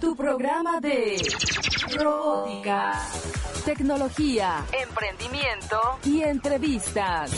[0.00, 1.20] Tu programa de
[1.98, 2.92] robótica,
[3.64, 7.30] tecnología, emprendimiento y entrevistas.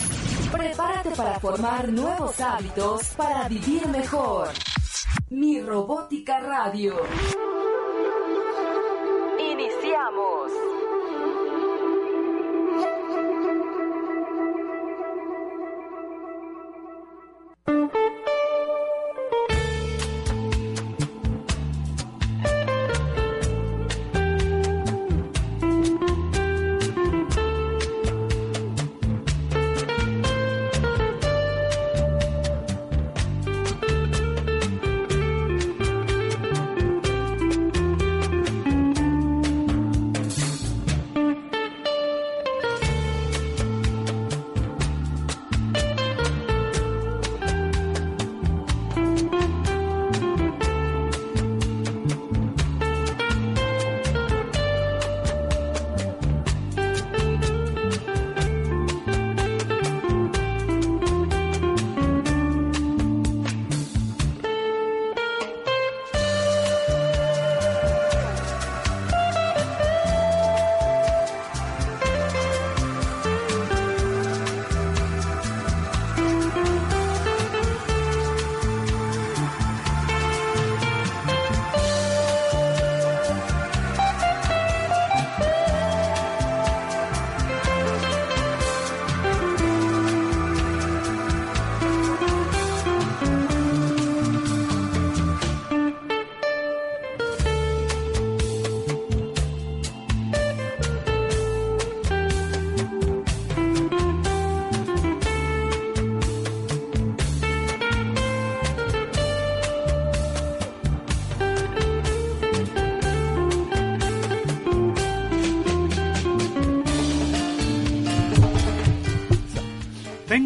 [0.51, 4.49] Prepárate para formar nuevos hábitos para vivir mejor.
[5.29, 6.95] Mi Robótica Radio.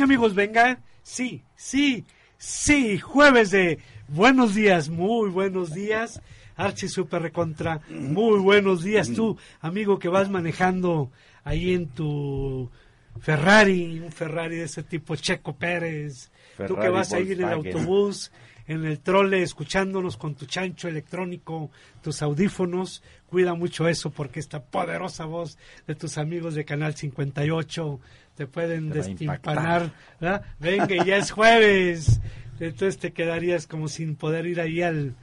[0.08, 0.80] Amigos, venga.
[1.04, 2.06] Sí, sí,
[2.38, 2.98] sí.
[2.98, 6.22] Jueves de buenos días, muy buenos días.
[6.56, 9.12] Archie Super Recontra, muy buenos días.
[9.12, 11.12] Tú, amigo que vas manejando
[11.44, 12.72] ahí en tu
[13.20, 16.32] Ferrari, un Ferrari de ese tipo, Checo Pérez.
[16.66, 18.32] Tú que vas a ir en el autobús,
[18.66, 21.70] en el trole, escuchándonos con tu chancho electrónico,
[22.02, 23.04] tus audífonos.
[23.26, 28.00] Cuida mucho eso porque esta poderosa voz de tus amigos de Canal 58
[28.38, 29.92] te pueden Te destimpanar.
[30.22, 30.44] ¿verdad?
[30.60, 32.22] Venga, ya es jueves.
[32.60, 35.16] Entonces te quedarías como sin poder ir ahí al,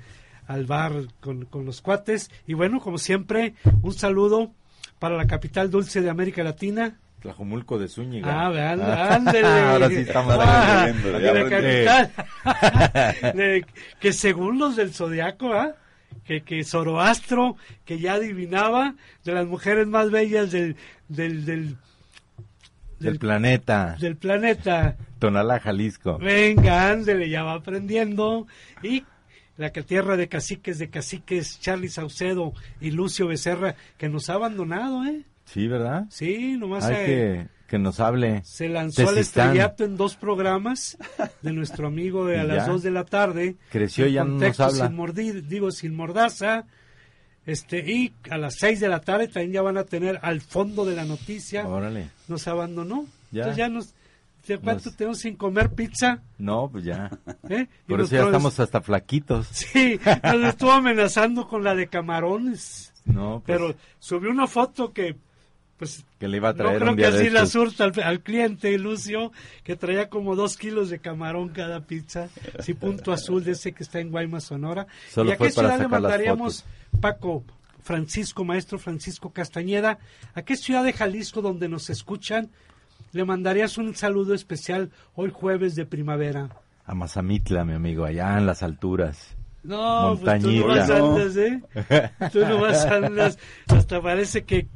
[0.46, 2.30] al bar con, con los cuates.
[2.46, 4.52] Y bueno, como siempre, un saludo
[4.98, 6.98] para la capital dulce de América Latina.
[7.20, 8.46] Tlajumulco de Zúñiga.
[8.46, 9.14] Ah, vean, Ah.
[9.14, 9.46] ándele.
[9.48, 10.88] Ahora sí estamos Ah,
[11.22, 13.32] ya la capital.
[13.34, 13.64] De-
[14.00, 15.74] que según los del zodiaco, ¿ah?
[16.24, 18.94] que, que Zoroastro, que ya adivinaba
[19.24, 20.76] de las mujeres más bellas del,
[21.08, 21.76] del, del,
[22.98, 23.96] Del planeta.
[24.00, 24.96] del planeta.
[25.18, 26.18] Tonalá, Jalisco.
[26.18, 28.46] Venga, ándele, ya va aprendiendo.
[28.82, 29.04] Y
[29.56, 34.34] la que tierra de caciques de caciques, Charlie Saucedo y Lucio Becerra, que nos ha
[34.34, 35.22] abandonado, ¿eh?
[35.44, 36.06] Sí, ¿verdad?
[36.10, 38.42] Sí, nomás Hay que, que nos hable.
[38.44, 40.96] se lanzó al estrellato en dos programas
[41.42, 43.56] de nuestro amigo de a Y las dos de la tarde.
[43.70, 44.86] Creció, En ya no nos habla.
[44.86, 46.64] Sin mordir, digo, sin mordaza.
[47.46, 50.84] Este, y a las seis de la tarde también ya van a tener al fondo
[50.84, 51.66] de la noticia.
[51.66, 52.08] Órale.
[52.28, 53.06] Nos abandonó.
[53.30, 53.40] Ya.
[53.42, 53.94] Entonces ya nos...
[54.46, 56.22] ¿de ¿Cuánto Nos- tenemos sin comer pizza?
[56.38, 57.10] No, pues ya.
[57.48, 57.66] ¿Eh?
[57.86, 59.46] Por eso ya estamos hasta flaquitos.
[59.52, 62.92] Sí, nos estuvo amenazando con la de camarones.
[63.06, 65.16] No, pues, Pero subió una foto que,
[65.78, 67.92] pues, que le iba a no traer creo un que día así la surta al,
[68.02, 72.28] al cliente, Lucio, que traía como dos kilos de camarón cada pizza.
[72.60, 74.86] Sí, punto azul de ese que está en Guaymas, Sonora.
[75.10, 76.64] Solo ¿Y a qué ciudad le mandaríamos,
[77.00, 77.44] Paco,
[77.82, 79.98] Francisco, maestro Francisco Castañeda,
[80.34, 82.50] a qué ciudad de Jalisco donde nos escuchan
[83.12, 86.48] le mandarías un saludo especial hoy jueves de primavera?
[86.86, 89.36] A Mazamitla, mi amigo, allá en las alturas.
[89.62, 90.72] No, pues tú No.
[90.74, 91.62] andas, ¿eh?
[92.32, 93.38] Tú nomás andas,
[93.68, 94.66] hasta parece que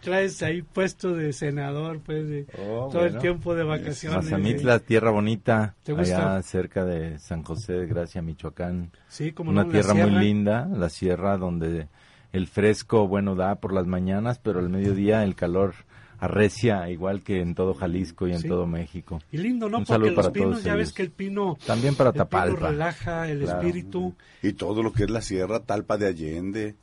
[0.00, 3.20] traes ahí puesto de senador, pues, de Oh, todo el bueno.
[3.20, 4.24] tiempo de vacaciones.
[4.24, 6.34] Mazamitla, tierra bonita, ¿Te gusta?
[6.34, 8.90] allá cerca de San José de Gracia, Michoacán.
[9.08, 11.88] Sí, como Una no, la tierra muy linda, la sierra donde
[12.32, 15.74] el fresco, bueno, da por las mañanas, pero al mediodía el calor
[16.20, 18.48] arrecia, igual que en todo Jalisco y en Sí.
[18.48, 19.20] todo México.
[19.30, 19.78] Y lindo, ¿no?
[19.78, 22.14] Un Porque saludo los para pinos, todos ya ves que el pino, También para el
[22.14, 22.70] pino Tapalpa.
[22.70, 23.60] relaja el Claro.
[23.60, 24.14] espíritu.
[24.42, 26.76] Y todo lo que es la sierra, Talpa de Allende,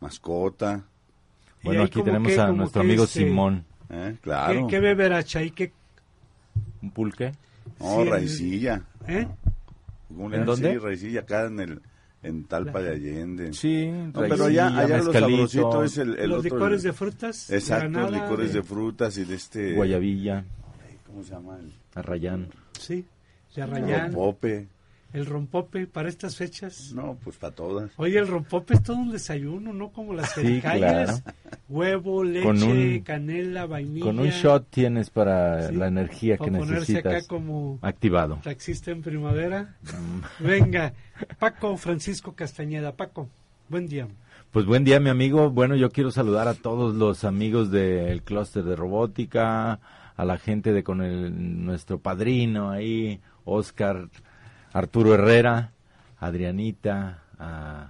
[0.00, 0.84] Mascota,
[1.62, 3.64] Bueno, ahí aquí tenemos que- a nuestro amigo este, Simón.
[3.90, 4.12] ¿eh?
[4.16, 4.66] ¿Qué, claro.
[4.68, 5.72] qué beberacha y qué,
[6.82, 7.32] ¿Un pulque?
[7.78, 8.82] No, Sí, raicilla.
[9.06, 9.26] eh?
[10.08, 10.72] ¿Cómo ¿En dónde?
[10.72, 11.80] Sí, raicilla, acá en el,
[12.22, 13.52] en Talpa de Allende.
[13.52, 17.48] Sí, No, pero allá, allá lo sabrosito es el, el Los otro, licores de frutas.
[17.48, 19.74] de Exacto, granada, licores de- de frutas y de este...
[19.74, 20.44] guayabilla,
[21.06, 21.58] ¿Cómo se llama?
[21.58, 22.48] El arrayán.
[22.78, 23.04] Sí,
[23.54, 24.12] de arrayán.
[24.12, 24.68] rompope.
[25.12, 26.92] El rompope para estas fechas.
[26.94, 27.90] No, pues para todas.
[27.96, 29.88] Oye, el rompope es todo un desayuno, ¿no?
[29.90, 31.20] Como las Sí, jericayas.
[31.22, 31.58] claro.
[31.68, 34.04] Huevo, leche, Con un- canela, vainilla.
[34.06, 37.26] Con un shot tienes para Sí, la energía que ponerse acá necesitas.
[37.26, 38.38] como Activado.
[38.42, 39.74] taxista en primavera.
[39.82, 40.44] Mm.
[40.46, 40.92] Venga,
[41.38, 42.92] Paco Francisco Castañeda.
[42.92, 43.28] Paco,
[43.68, 44.06] buen día.
[44.52, 45.50] Pues buen día, mi amigo.
[45.50, 49.78] Bueno, yo quiero saludar a todos los amigos del clúster de robótica,
[50.16, 54.08] a la gente de con el, nuestro padrino ahí, Oscar,
[54.72, 55.70] Arturo Herrera,
[56.18, 57.88] Adrianita, a,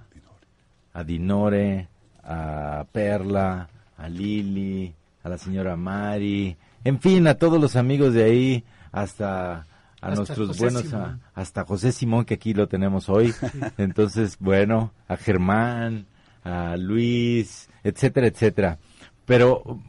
[0.93, 1.87] a Dinore,
[2.23, 4.93] a Perla, a Lili,
[5.23, 9.65] a la señora Mari, en fin, a todos los amigos de ahí, hasta a
[10.01, 13.33] Hasta nuestros José buenos, a- hasta José Simón, que aquí lo tenemos hoy.
[13.77, 16.07] Entonces, bueno, a Germán,
[16.43, 18.79] a Luis, etcétera, etcétera.
[19.25, 19.79] Pero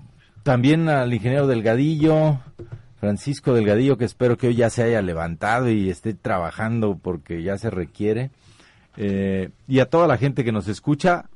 [0.42, 2.40] también al ingeniero Delgadillo,
[3.02, 7.58] Francisco Delgadillo, que espero que hoy ya se haya levantado y esté trabajando porque ya
[7.58, 8.30] se requiere.
[8.96, 11.28] Eh, y a toda la gente que nos escucha,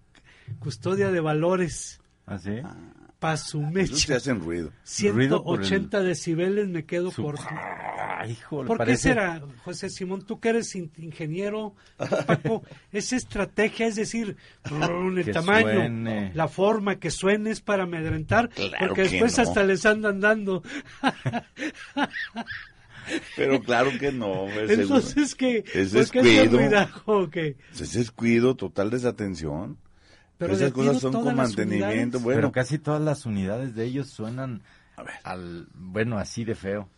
[0.59, 2.51] custodia de valores, ¿Ah, sí?
[2.51, 4.17] Esos se Pasumecha.
[4.17, 4.73] hacen ruido.
[5.13, 7.45] ruido por el- 180 decibeles me quedo Su- corto.
[7.49, 10.27] Ay, híjole, ¿Por qué será, José Simón?
[10.27, 11.75] Tú que eres in- ingeniero,
[12.27, 12.63] Paco,
[12.93, 16.33] esa estrategia, es decir, el Que tamaño, suene.
[16.35, 19.43] la forma que suene es para amedrentar, Claro porque que después no.
[19.45, 20.63] hasta les andan dando.
[23.37, 24.47] Pero claro que no.
[24.49, 25.65] Entonces, ¿qué?
[25.75, 27.31] Es ¿Por qué ese descuido.
[27.31, 27.57] qué?
[27.73, 29.79] Es descuido, total desatención.
[30.39, 32.19] Pero Esas de cosas son con mantenimiento.
[32.21, 34.63] Bueno, Pero casi todas las unidades de ellos suenan
[34.97, 35.15] A ver.
[35.25, 36.89] al, bueno, así de feo.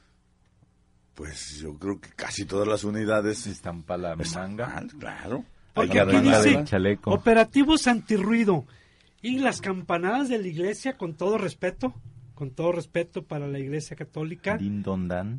[1.15, 4.67] pues yo creo que casi todas las unidades Están para la están manga.
[4.69, 5.45] mal, claro.
[5.77, 7.11] Hay Porque que dice el chaleco.
[7.13, 8.65] operativos antirruido
[9.21, 11.95] y las campanadas de la iglesia, con todo respeto,
[12.35, 14.57] con todo respeto para la iglesia católica,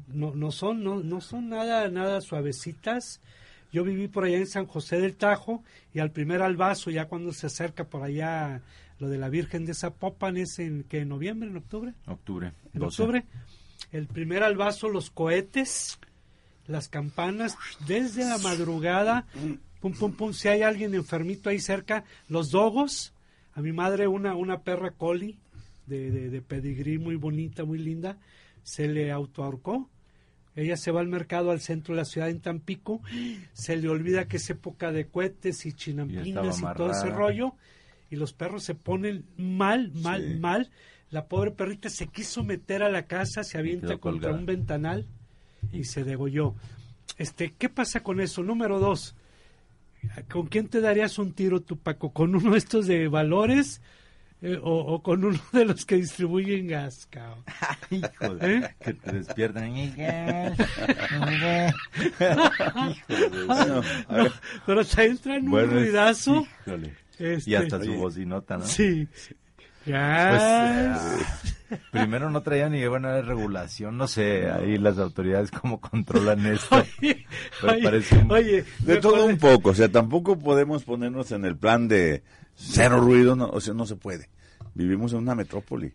[0.07, 3.21] no, no son, no, no son nada, nada suavecitas.
[3.71, 7.33] Yo viví por allá en San José del Tajo y al primer albazo, ya cuando
[7.33, 8.61] se acerca por allá
[8.99, 12.53] lo de la Virgen de Zapopan, es en que en noviembre, en octubre, Octubre.
[12.73, 13.01] en 12.
[13.01, 13.25] octubre,
[13.91, 15.99] el primer albazo, los cohetes,
[16.67, 19.25] las campanas, desde la madrugada,
[19.81, 23.13] pum, pum, pum, si hay alguien enfermito ahí cerca, los dogos,
[23.53, 25.37] a mi madre una, una perra collie
[25.87, 28.17] de, de, de pedigrí muy bonita, muy linda,
[28.63, 29.89] se le autoahorcó.
[30.55, 33.01] Ella se va al mercado al centro de la ciudad en Tampico,
[33.51, 37.55] se le olvida que es época de cohetes y chinampinas y, todo ese rollo,
[38.09, 40.39] y los perros se ponen mal, mal, Sí.
[40.39, 40.71] mal.
[41.11, 45.07] La pobre perrita se quiso meter a la casa, se avienta contra un ventanal
[45.71, 46.55] y se degolló.
[47.17, 48.41] Este, ¿qué pasa con eso?
[48.41, 49.15] Número dos,
[50.31, 52.11] ¿con quién te darías un tiro tú, Paco?
[52.11, 53.81] ¿Con uno de estos de valores
[54.41, 57.43] eh, o, o con uno de los que distribuyen gas, cao?
[57.89, 58.75] Híjole, ¿Eh?
[58.83, 59.75] que te despiertan.
[59.77, 61.73] Híjole.
[63.47, 63.81] Bueno,
[64.65, 66.45] Pero te entran un Bueno, es- ruidazo.
[66.65, 66.93] Híjole.
[67.17, 67.97] Este, Y hasta su Oye.
[67.97, 68.65] bocinota, ¿no?
[68.65, 69.07] Sí.
[69.09, 69.35] Pues,
[69.85, 71.21] Gas.
[71.21, 71.53] eh,
[71.91, 76.75] primero no traía ni buena regulación, no sé, ahí las autoridades cómo controlan esto.
[77.01, 77.25] Oye,
[77.63, 81.45] oye, parece un- oye, De todo acordé- un poco, o sea, tampoco podemos ponernos en
[81.45, 82.23] el plan de
[82.55, 84.29] cero ruido, no, o sea, no se puede.
[84.73, 85.93] Vivimos en una metrópoli.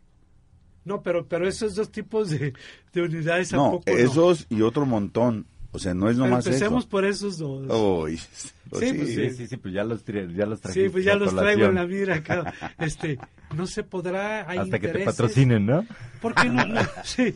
[0.84, 2.54] No, pero, pero esos dos tipos de,
[2.94, 3.96] de unidades No, tampoco no.
[3.98, 5.46] esos y otro montón.
[5.72, 6.88] O sea, no es nomás empecemos eso.
[6.88, 7.66] por esos dos.
[7.70, 8.18] Uy,
[8.70, 11.34] pues Sí, pues Sí, sí, sí, pues ya los, ya los sí, pues ya los
[11.34, 12.54] traigo en la mira acá.
[12.78, 13.18] Este,
[13.54, 15.14] no se podrá, hay Hasta que te intereses.
[15.16, 15.84] patrocinen, ¿no?
[16.22, 16.64] ¿Por qué no?
[16.66, 17.34] No, sí.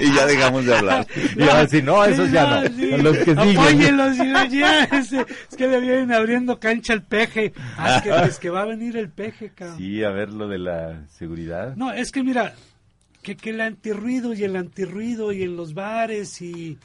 [0.00, 1.06] y ya dejamos de hablar.
[1.36, 2.68] Y ahora sí, no, esos ya no.
[2.74, 2.90] sí.
[2.96, 3.56] Los que siguen.
[3.58, 4.16] Apóyenlos,
[4.50, 7.52] ya, ese- es que le vienen abriendo cancha al peje.
[7.76, 9.78] Ah, es que, es que va a venir el peje, cabrón.
[9.78, 11.76] Sí, a ver lo de la seguridad.
[11.76, 12.54] No, es que mira,
[13.22, 16.78] que, que el antirruido y el antirruido y en los bares y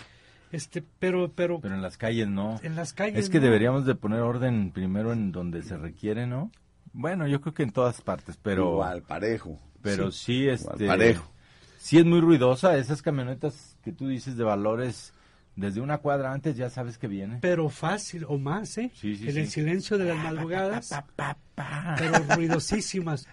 [0.51, 2.60] este, pero, pero, Pero en las calles no.
[2.63, 3.17] en las calles.
[3.20, 3.46] Es que no.
[3.46, 6.51] deberíamos de poner orden primero en donde se requiere, ¿no?
[6.93, 9.60] Bueno, yo creo que en todas partes, pero Igual, parejo.
[9.81, 11.31] pero sí, este parejo.
[11.77, 15.13] sí es muy ruidosa esas camionetas que tú dices de valores
[15.55, 17.39] desde una cuadra antes ya sabes que viene.
[17.41, 18.91] Pero fácil o más, ¿eh?
[18.96, 21.96] Sí, sí, en el silencio de las madrugadas, Pa, pa.
[21.98, 23.27] pero ruidosísimas.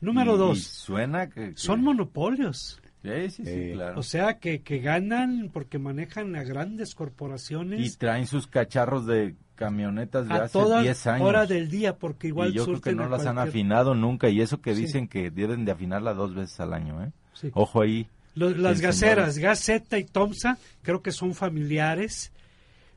[0.00, 2.79] Número Y- y dos, suena que, que- son monopolios.
[3.02, 3.98] Sí, sí, sí, Eh, claro.
[3.98, 9.36] O sea, que, que ganan porque manejan a grandes corporaciones y traen sus cacharros de
[9.54, 11.26] camionetas de a hace toda 10 años.
[11.28, 13.94] hora del día, porque igual y yo creo que no a las han cualquier- afinado
[13.94, 14.82] nunca y eso que Sí.
[14.82, 17.10] dicen que deben de afinarla dos veces al año, ¿eh?
[17.34, 17.50] Sí.
[17.54, 18.06] Ojo ahí.
[18.34, 22.32] Los- las gaseras, Gaceta y Tomsa, creo que son familiares,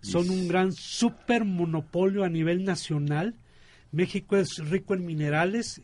[0.01, 3.35] son Y- un gran super monopolio a nivel nacional.
[3.91, 5.81] México es rico en minerales,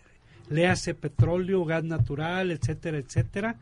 [0.50, 3.56] léase petróleo, gas natural, etcétera, etcétera.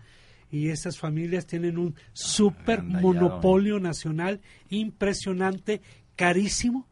[0.51, 4.39] Y esas familias tienen un super monopolio nacional
[4.69, 5.81] impresionante,
[6.15, 6.87] carísimo.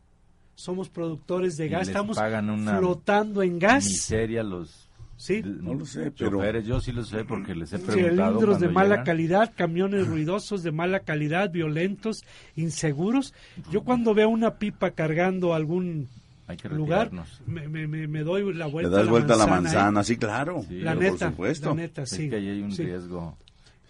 [0.56, 3.86] Somos productores de Y gas, les estamos pagan una flotando en gas.
[3.86, 4.82] Miseria los
[5.18, 5.42] Sí.
[5.46, 6.66] No lo sé, pero- choferes.
[6.66, 8.32] Yo sí lo sé porque les he preguntado.
[8.34, 9.06] cilindros de mala llegan.
[9.06, 12.26] calidad, camiones ruidosos de mala calidad, violentos,
[12.58, 13.34] inseguros.
[13.72, 16.10] Yo cuando veo una pipa cargando algún
[16.48, 17.12] Hay que lugar,
[17.46, 19.70] me, me- me- me doy la Le vuelta, das a la vuelta a la manzana,
[19.70, 19.74] ¿eh?
[19.84, 20.66] manzana, sí, claro.
[20.68, 21.70] Sí, La neta, por supuesto.
[21.70, 22.30] la neta, Es sí.
[22.30, 22.84] que ahí hay un sí.
[22.84, 23.38] riesgo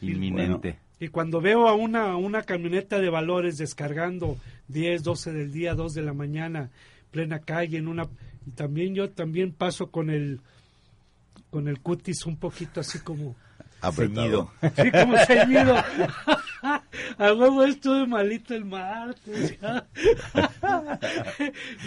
[0.01, 0.79] Y inminente.
[0.99, 4.37] Y cuando veo a una, una camioneta de valores descargando
[4.69, 6.69] 10, 12 del día, 2 de la mañana,
[7.11, 8.07] plena calle, en una...
[8.47, 10.39] Y también yo también paso con el
[11.55, 13.33] con el cutis un poquito así como...
[13.79, 14.51] Apretado.
[14.75, 15.75] Sí, como ceñido.
[17.17, 19.57] A huevo estuve malito el martes.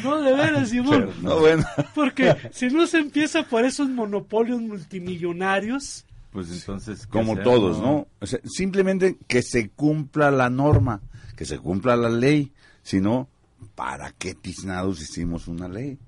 [0.03, 1.11] No, de veras, Simón.
[1.21, 1.65] No, bueno.
[1.95, 6.07] Porque si no se empieza por esos monopolios multimillonarios,
[6.47, 7.07] Pues entonces.
[7.07, 8.07] ¿qué Como todos, ¿no?
[8.21, 11.01] O sea, simplemente que se cumpla la norma,
[11.37, 12.53] que se cumpla la ley.
[12.83, 13.29] Si no,
[13.75, 15.99] ¿para qué tiznados hicimos una ley?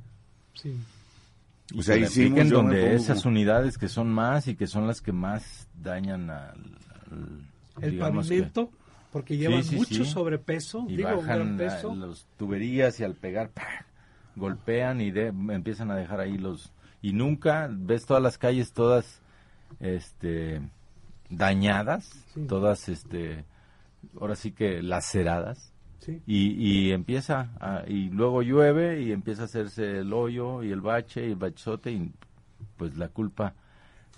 [0.54, 0.74] sí.
[1.76, 5.00] O sea, hicimos, donde pongo esas como- unidades que son más y que son las
[5.00, 6.58] que más dañan al.
[7.12, 7.46] al-
[7.80, 8.70] el que- pavimento,
[9.12, 10.10] porque llevan sí, mucho sí.
[10.10, 11.94] sobrepeso, y digo, un gran bajan peso.
[11.94, 13.86] las tuberías y al pegar ¡pac!
[14.34, 16.72] golpean y de- empiezan a dejar ahí los
[17.02, 19.19] y nunca ves todas las calles todas
[19.78, 20.60] este
[21.28, 22.40] dañadas Sí.
[22.48, 23.44] todas este
[24.20, 26.20] ahora sí que laceradas Sí.
[26.26, 26.52] y,
[26.88, 31.22] y empieza a- y luego llueve y empieza a hacerse el hoyo y el bache
[31.26, 32.10] y el bachote y
[32.78, 33.52] pues la culpa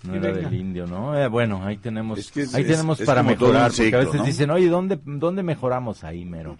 [0.03, 1.17] no era del indio, ¿no?
[1.17, 4.15] Eh, bueno, ahí tenemos, Es que es- ahí tenemos es para mejorar, porque a veces
[4.15, 4.23] ¿no?
[4.25, 6.57] dicen, oye, ¿dónde, ¿dónde mejoramos ahí, mero?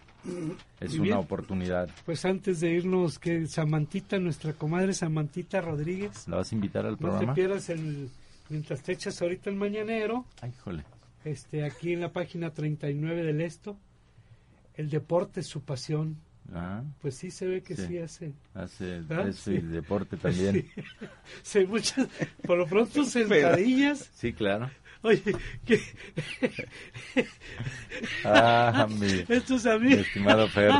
[0.79, 1.89] Es una oportunidad.
[2.05, 6.91] Pues antes de irnos, que Samantita, nuestra comadre Samantita Rodríguez, ¿La vas a invitar al
[6.93, 7.33] no te programa?
[7.33, 8.09] pierdas el,
[8.49, 10.51] mientras te echas ahorita el mañanero, Ay,
[11.25, 13.77] este, aquí en la página 39 del Esto,
[14.75, 16.17] el deporte es su pasión.
[16.53, 17.97] Ah, Pues sí se ve que sí, Sí.
[17.99, 18.33] hace.
[18.53, 19.23] hace ¿Ah?
[19.29, 19.51] eso Sí.
[19.53, 20.53] y deporte también.
[20.75, 20.81] Sí.
[21.43, 22.07] Sí, muchas,
[22.45, 24.09] por lo pronto sentadillas.
[24.13, 24.69] Sí, claro.
[25.05, 25.21] Oye,
[25.65, 25.81] que
[28.23, 30.07] Ah, mi, estos mi amigos.
[30.07, 30.71] estimado Fer.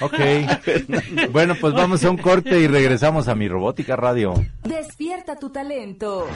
[0.00, 1.30] Ok.
[1.30, 4.34] Bueno, pues vamos a un corte y regresamos a mi robótica radio.
[4.64, 6.26] Despierta tu talento.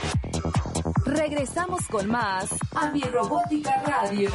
[1.05, 4.31] Regresamos con más a Mi Robótica Radio.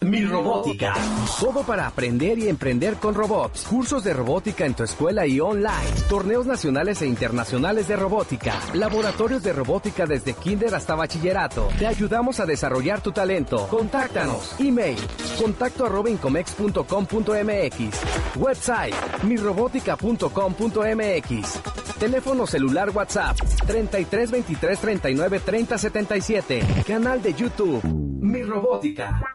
[0.00, 0.94] Mi robótica.
[1.40, 3.66] Todo para aprender y emprender con robots.
[3.68, 5.90] Cursos de robótica en tu escuela y online.
[6.08, 8.60] Torneos nacionales e internacionales de robótica.
[8.74, 11.68] Laboratorios de robótica desde kinder hasta bachillerato.
[11.78, 13.68] Te ayudamos a desarrollar tu talento.
[13.68, 14.56] Contáctanos.
[14.58, 14.98] Email.
[15.40, 18.36] Contacto arroba incomex.com.mx.
[18.36, 18.94] Website.
[19.22, 21.71] mirobótica.com.mx.
[22.02, 26.60] Teléfono celular WhatsApp 33 23 39 30 77.
[26.84, 27.80] Canal de YouTube.
[27.84, 29.31] Mi robótica.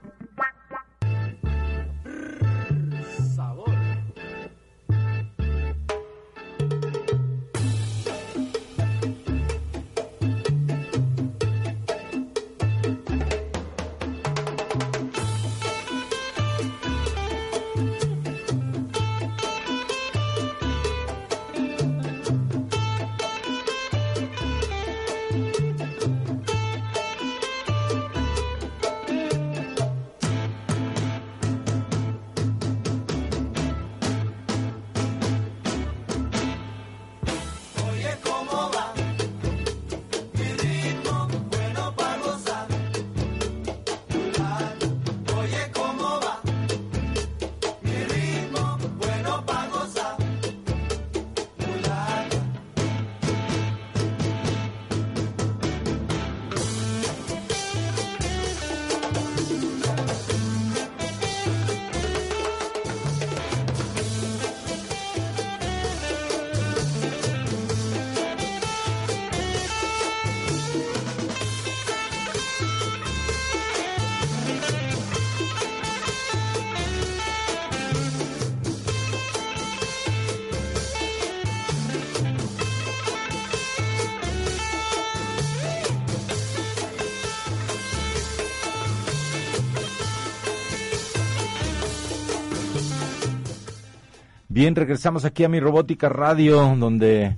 [94.57, 97.35] Bien, regresamos aquí a mi Robótica Radio, donde,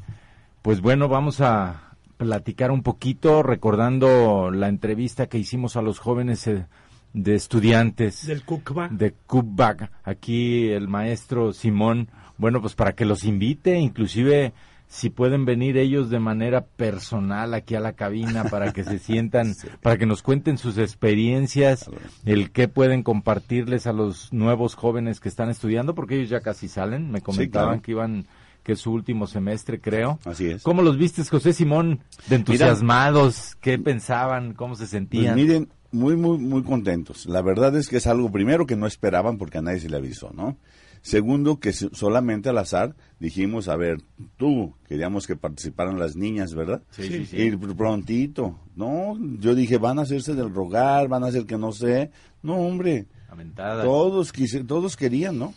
[0.61, 6.47] pues bueno, vamos a platicar un poquito recordando la entrevista que hicimos a los jóvenes
[6.47, 6.65] eh,
[7.11, 8.87] de estudiantes Del Kukba.
[8.87, 9.91] de Cubback.
[10.05, 12.07] Aquí el maestro Simón,
[12.37, 14.53] bueno, pues para que los invite, inclusive
[14.89, 19.55] si pueden venir ellos de manera personal aquí a la cabina para que se sientan,
[19.81, 21.89] para que nos cuenten sus experiencias,
[22.25, 26.67] el qué pueden compartirles a los nuevos jóvenes que están estudiando, porque ellos ya casi
[26.67, 27.81] salen, me comentaban claro.
[27.83, 28.25] que iban
[28.63, 30.19] que es su último semestre, creo.
[30.25, 30.63] Así es.
[30.63, 32.01] ¿Cómo los viste, José Simón?
[32.27, 34.53] De entusiasmados, ¿qué pensaban?
[34.53, 35.35] ¿Cómo se Pues sentían?
[35.35, 37.25] miren, muy, muy, muy contentos.
[37.25, 39.97] La verdad es que es algo, primero, que no esperaban porque a nadie se le
[39.97, 40.57] avisó, ¿no?
[41.01, 44.01] Segundo, que so- solamente al azar dijimos, a ver,
[44.37, 46.81] tú, queríamos que participaran las niñas, ¿verdad?
[46.91, 47.37] Sí, sí, sí.
[47.41, 49.17] Y prontito, ¿no?
[49.39, 52.11] Yo dije, van a hacerse del rogar, van a hacer que no sé.
[52.43, 53.83] No, hombre, Aventadas.
[53.85, 55.53] todos, quise- todos querían, ¿no?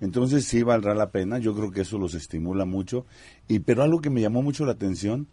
[0.00, 3.06] Entonces sí valdrá la pena, yo creo que eso los estimula mucho.
[3.48, 5.26] Y pero algo que me llamó mucho la atención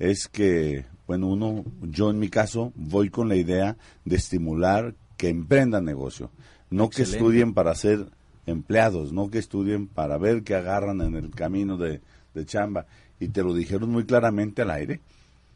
[0.00, 5.28] es que, bueno, uno, yo en mi caso, voy con la idea de estimular que
[5.28, 6.30] emprendan negocio,
[6.70, 8.06] no que estudien para ser
[8.48, 12.00] empleados, no que estudien para ver qué agarran en el camino de,
[12.34, 12.86] de chamba.
[13.20, 15.00] Y te lo dijeron muy claramente al aire.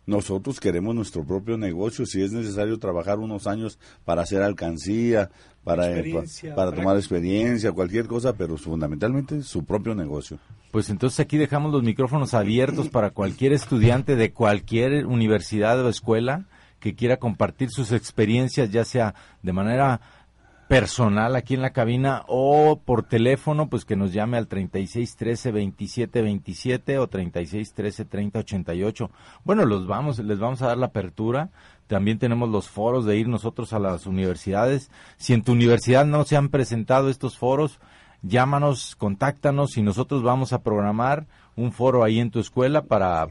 [0.05, 5.31] Nosotros queremos nuestro propio negocio, si es necesario trabajar unos años para hacer alcancía,
[5.63, 6.73] para, eh, para práctica.
[6.73, 10.39] tomar experiencia, cualquier cosa, pero fundamentalmente su propio negocio.
[10.73, 16.47] Pues entonces aquí dejamos los micrófonos abiertos para cualquier estudiante de cualquier universidad o escuela
[16.81, 20.01] que quiera compartir sus experiencias, ya sea de manera
[20.73, 27.11] personal aquí en la cabina o por teléfono, pues que nos llame al 3613-2727 o
[27.11, 29.11] 3613-3088.
[29.45, 31.51] Bueno, los vamos, les vamos a dar la apertura.
[31.89, 34.91] También tenemos los foros de ir nosotros a las universidades.
[35.19, 37.79] Si en tu universidad no se han presentado estos foros,
[38.23, 43.29] llámanos, contáctanos y nosotros vamos a programar un foro ahí en tu escuela para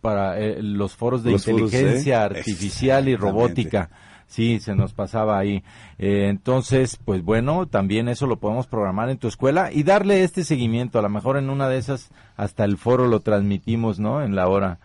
[0.00, 3.90] para eh, los foros de Los foros de- inteligencia artificial y robótica.
[4.32, 5.62] Sí, se nos pasaba ahí.
[5.98, 10.42] Eh, entonces, pues bueno, también eso lo podemos programar en tu escuela y darle este
[10.42, 10.98] seguimiento.
[10.98, 14.22] A lo mejor en una de esas hasta el foro lo transmitimos, ¿no?
[14.22, 14.78] En la hora,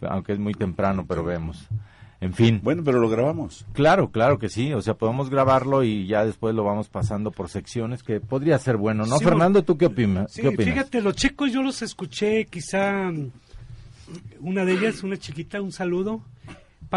[0.00, 1.66] aunque es muy temprano, pero vemos.
[2.20, 2.60] En fin.
[2.62, 3.66] Bueno, pero lo grabamos.
[3.72, 4.72] Claro, claro que sí.
[4.72, 8.76] O sea, podemos grabarlo y ya después lo vamos pasando por secciones, que podría ser
[8.76, 9.18] bueno, ¿no?
[9.18, 10.72] Sí, Fernando, ¿tú qué, opina- Sí, qué opinas?
[10.72, 13.10] fíjate, los chicos yo los escuché, quizá
[14.40, 16.22] una de ellas, una chiquita, un saludo.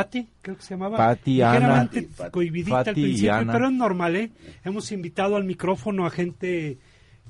[0.04, 0.98] Patti, creo que se llamaba.
[0.98, 1.90] Pati, Ana.
[1.90, 3.54] Pati, cohibidita al principio, Ana.
[3.54, 4.32] pero es normal, ¿eh?
[4.64, 6.78] Hemos invitado al micrófono a gente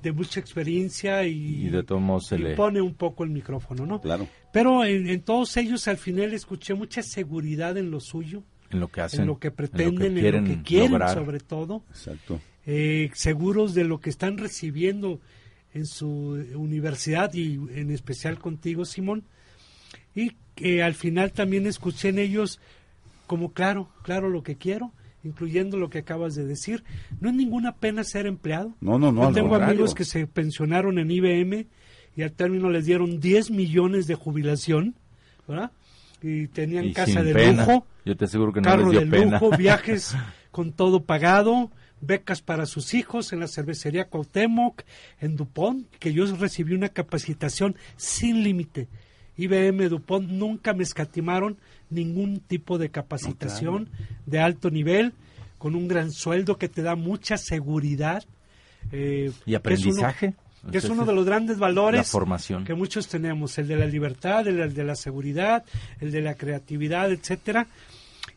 [0.01, 2.55] de mucha experiencia y, Y de todos se y le...
[2.55, 3.99] pone un poco el micrófono, ¿no?
[4.01, 4.27] Claro.
[4.53, 8.89] Pero en, en todos ellos al final escuché mucha seguridad en lo suyo, En lo
[8.89, 9.21] que hacen.
[9.21, 11.15] en lo que pretenden, en lo quieren que quieren lograr.
[11.15, 12.39] sobre todo Exacto.
[12.67, 15.19] eh, seguros de lo que están recibiendo
[15.73, 19.23] en su universidad y en especial contigo, Simón.
[20.17, 22.59] Y que al final también escuché en ellos
[23.27, 24.91] como claro, claro lo que quiero,
[25.23, 26.83] incluyendo lo que acabas de decir.
[27.19, 28.73] No es ninguna pena ser empleado.
[28.81, 31.67] No, no, no, Yo tengo amigos que se pensionaron en IBM
[32.15, 34.95] y al término les dieron 10 millones de jubilación,
[35.47, 35.71] ¿verdad?
[36.23, 37.63] Y tenían Y casa de pena.
[37.63, 39.39] lujo, Yo te aseguro que no carro les de pena.
[39.39, 40.15] lujo, viajes
[40.49, 41.69] con todo pagado,
[42.01, 44.81] becas para sus hijos en la cervecería Cuauhtémoc,
[45.19, 48.87] en Dupont, que yo recibí una capacitación sin límite.
[49.37, 51.57] IBM Dupont nunca me escatimaron
[51.89, 53.89] ningún tipo de capacitación
[54.25, 55.13] de alto nivel,
[55.57, 58.23] con un gran sueldo que te da mucha seguridad.
[58.91, 60.33] eh, y que es uno- aprendizaje.
[60.71, 62.63] que es uno de los grandes valores La formación.
[62.63, 65.65] que muchos tenemos, el de la libertad, el de la seguridad,
[65.99, 67.67] el de la creatividad, etcétera.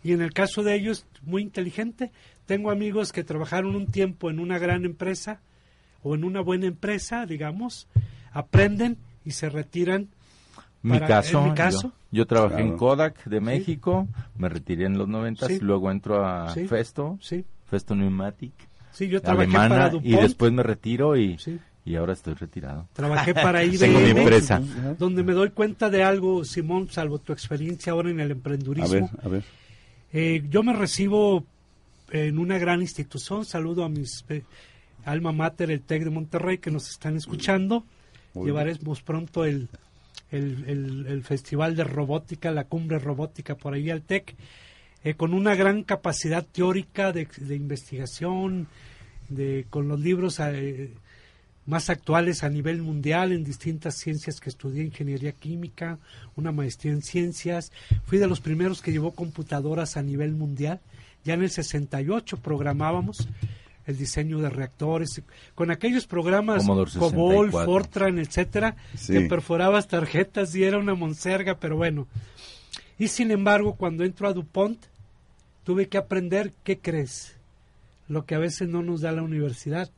[0.02, 2.10] Y en el caso de ellos, muy inteligente.
[2.46, 5.40] Tengo amigos que trabajaron un tiempo en una gran empresa
[6.02, 7.86] o en una buena empresa, digamos,
[8.32, 10.08] aprenden y se retiran.
[10.82, 11.92] Mi para- caso, mi yo- caso.
[12.12, 12.76] Yo, trabajé en.
[12.76, 15.58] Kodak de México, me retiré en los 90, Sí.
[15.60, 16.66] luego entro a Sí.
[16.66, 18.52] Festo, Sí, Festo Pneumatic,
[18.90, 20.06] sí, yo trabajé para alemana, Dupont.
[20.06, 21.58] y después me retiro y, Sí.
[21.84, 22.88] y ahora estoy retirado.
[22.94, 23.78] Trabajé para IBM.
[23.78, 24.60] Tengo mi empresa.
[24.98, 28.90] Donde me doy cuenta de algo, Simón, salvo tu experiencia ahora en el A emprendurismo.
[28.90, 29.44] ver, a ver.
[30.12, 31.44] Eh, yo me recibo
[32.10, 33.44] en una gran institución.
[33.44, 34.42] Saludo a mis eh,
[35.04, 37.84] alma mater, el TEC de Monterrey, que nos están escuchando.
[38.34, 39.68] Muy Llevaremos pronto el,
[40.30, 44.34] el, el- Festival de Robótica, la Cumbre Robótica por ahí al TEC,
[45.04, 48.66] eh, con una gran capacidad teórica de, de investigación,
[49.28, 50.90] de, con los libros eh,
[51.66, 55.98] más actuales a nivel mundial en distintas ciencias que estudié, ingeniería química,
[56.36, 57.70] una maestría en ciencias.
[58.04, 60.80] Fui de los primeros que llevó computadoras a nivel mundial.
[61.24, 63.28] Ya en el 68 programábamos
[63.86, 65.22] el diseño de reactores,
[65.54, 67.64] con aquellos programas Cobol, 64.
[67.64, 69.12] Fortran, etcétera, Sí.
[69.14, 72.06] que perforabas tarjetas y era una monserga, pero bueno.
[72.98, 74.78] Y sin embargo, cuando entro a DuPont,
[75.64, 77.34] tuve que aprender, ¿qué crees?
[78.08, 79.90] Lo que a veces no nos da la universidad,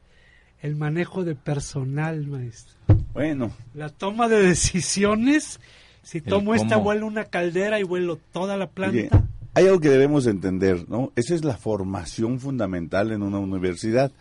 [0.61, 2.75] el manejo de personal, maestro.
[3.13, 5.59] Bueno, La toma de decisiones,
[6.03, 8.73] si tomo esta, vuelo una caldera y vuelo toda la Oye,
[9.09, 9.25] planta.
[9.55, 11.13] Hay algo que debemos entender, ¿no?
[11.17, 14.13] Esa es la formación fundamental en una universidad,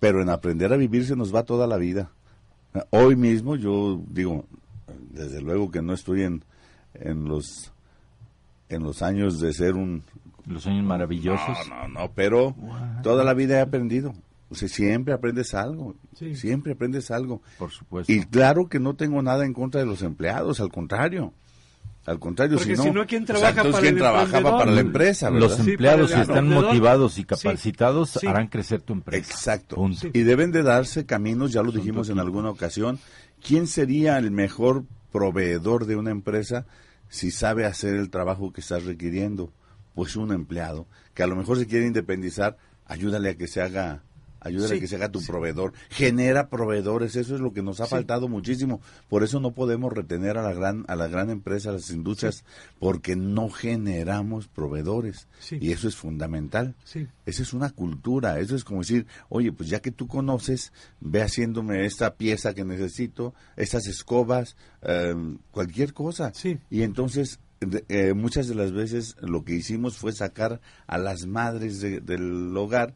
[0.00, 2.10] pero en aprender a vivir se nos va toda la vida.
[2.90, 4.44] Hoy mismo yo digo,
[5.10, 6.42] desde luego que no estoy en,
[6.94, 7.72] en los
[8.68, 10.02] en los años de ser un
[10.46, 11.56] Los años maravillosos.
[11.68, 12.54] no, no, no, pero
[13.02, 14.14] toda la vida he aprendido.
[14.50, 16.34] O sea, siempre aprendes algo, Sí.
[16.36, 17.40] siempre aprendes algo.
[17.58, 18.12] Por supuesto.
[18.12, 21.32] Y claro que no tengo nada en contra de los empleados, al contrario.
[22.06, 23.98] Al contrario, Porque si no, si no, ¿quién o sea, trabaja entonces, para ¿quién el
[24.00, 24.58] trabajaba emprendedor?
[24.58, 25.30] para la empresa?
[25.30, 28.26] Los empleados, si están motivados y capacitados, Sí.
[28.26, 29.18] harán crecer tu empresa.
[29.32, 29.76] Exacto.
[29.76, 30.08] Punto.
[30.12, 32.98] Y deben de darse caminos, ya lo Son dijimos en alguna ocasión.
[33.42, 36.66] ¿Quién sería el mejor proveedor de una empresa
[37.08, 39.52] si sabe hacer el trabajo que estás requiriendo?
[39.94, 44.02] Pues un empleado, que a lo mejor se quiere independizar, ayúdale a que se haga,
[44.44, 45.26] ayúdale Sí, a que se haga tu sí.
[45.26, 45.72] proveedor.
[45.90, 47.90] Genera proveedores, eso es lo que nos ha Sí.
[47.90, 48.80] faltado muchísimo.
[49.08, 52.44] Por eso no podemos retener a la gran, a la gran empresa, a las industrias,
[52.78, 55.26] porque no generamos proveedores.
[55.40, 55.58] Sí.
[55.60, 56.74] Y eso es fundamental.
[56.84, 57.06] Sí.
[57.26, 61.22] Esa es una cultura, eso es como decir, oye, pues ya que tú conoces, ve
[61.22, 65.14] haciéndome esta pieza que necesito, estas escobas, eh,
[65.50, 66.32] cualquier cosa.
[66.34, 66.58] Sí.
[66.70, 67.40] Y entonces,
[67.88, 72.54] eh, muchas de las veces lo que hicimos fue sacar a las madres de- del
[72.56, 72.94] hogar,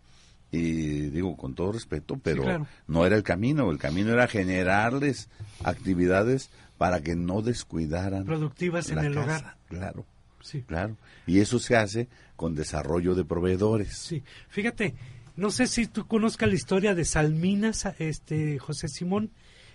[0.51, 2.67] y digo con todo respeto, pero claro.
[2.87, 5.29] no era el camino, el camino era generarles
[5.63, 9.25] actividades para que no descuidaran Productivas en el casa.
[9.25, 9.57] hogar.
[9.69, 10.07] Claro,
[10.41, 10.63] Sí.
[10.63, 10.97] claro.
[11.27, 13.97] Y eso se hace con desarrollo de proveedores.
[13.99, 14.95] Sí, fíjate,
[15.37, 19.31] no sé si tú conozcas la historia de Salmina, Sa- este José Simón.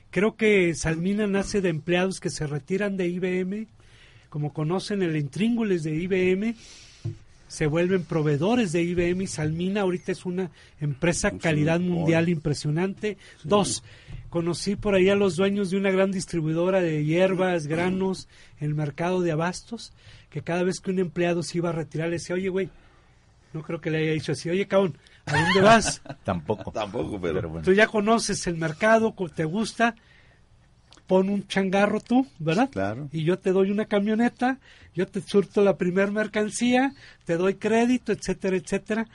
[0.10, 3.68] Creo que Salmina nace de empleados que se retiran de IBM,
[4.30, 6.56] como conocen el intríngulis de IBM,
[7.54, 13.20] se vuelven proveedores de IBM y Salmina ahorita es una empresa calidad mundial impresionante.
[13.44, 13.84] Dos,
[14.32, 18.28] conocí por ahí a los dueños de una gran distribuidora de hierbas, granos,
[18.60, 19.94] el mercado de abastos,
[20.32, 22.72] que cada vez que un empleado se iba a retirar le decía, oye, güey,
[23.54, 26.02] no creo que le haya dicho así, oye, cabrón, ¿a dónde vas?
[26.24, 26.72] Tampoco.
[26.72, 27.64] Tampoco, pero, bueno.
[27.64, 29.94] Tú ya conoces el mercado, te gusta,
[31.08, 32.70] pon un changarro tú, ¿verdad?
[32.72, 33.10] Claro.
[33.12, 34.60] Y yo te doy una camioneta,
[34.96, 36.94] yo te surto la primer mercancía,
[37.26, 39.08] te doy crédito, etcétera, etcétera.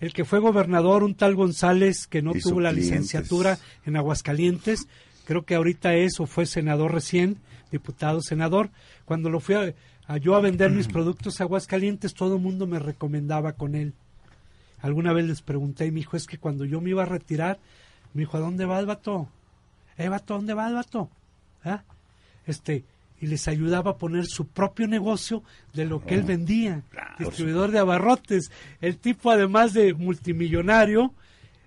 [0.00, 2.90] El que fue gobernador, un tal González, que no Hizo tuvo la clientes.
[2.92, 4.86] licenciatura en Aguascalientes,
[5.24, 7.38] creo que ahorita es o fue senador recién,
[7.72, 8.70] diputado senador.
[9.04, 9.74] Cuando lo fui a,
[10.06, 13.92] a yo a vender mis productos a Aguascalientes, todo el mundo me recomendaba con él.
[14.80, 17.58] Alguna vez les pregunté y me dijo, es que cuando yo me iba a retirar,
[18.14, 19.28] me dijo, ¿a dónde vas, vato?
[19.96, 21.10] Eh, vato, ¿a dónde vas, vato?
[21.64, 21.82] ¿Ah?
[22.46, 22.84] Este,
[23.20, 25.42] y les ayudaba a poner su propio negocio
[25.74, 26.82] de lo que él vendía.
[27.18, 28.50] Distribuidor de abarrotes.
[28.80, 31.12] El tipo, además de multimillonario,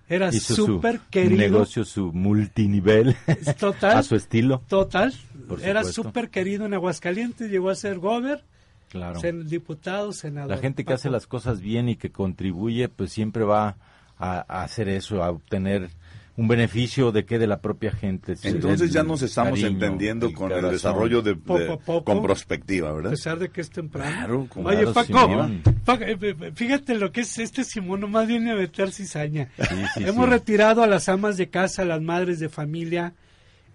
[0.08, 1.38] era súper querido.
[1.38, 3.15] negocio, su multinivel,
[3.60, 3.97] Total.
[3.97, 4.62] a su estilo.
[4.67, 5.13] Total.
[5.62, 8.43] Era súper querido en Aguascalientes, llegó a ser gober,
[8.89, 9.19] Claro.
[9.21, 10.49] sen- diputado, senador.
[10.51, 13.75] La gente que hace las cosas bien y que contribuye, pues siempre va
[14.17, 15.89] a, a hacer eso, a obtener
[16.37, 18.35] un beneficio de que de la propia gente.
[18.43, 22.03] Entonces El ya nos estamos cariño, entendiendo con el desarrollo de, Poco de- a poco.
[22.05, 23.09] con prospectiva, A ¿verdad?
[23.11, 24.11] pesar de que es temprano.
[24.15, 25.49] Claro, como- Oye, Claro, Paco.
[25.85, 29.49] Paco, eh, eh, fíjate lo que es este Simón, nomás viene a meter cizaña.
[29.57, 30.31] Sí, sí, Hemos sí.
[30.31, 33.13] retirado a las amas de casa, a las madres de familia,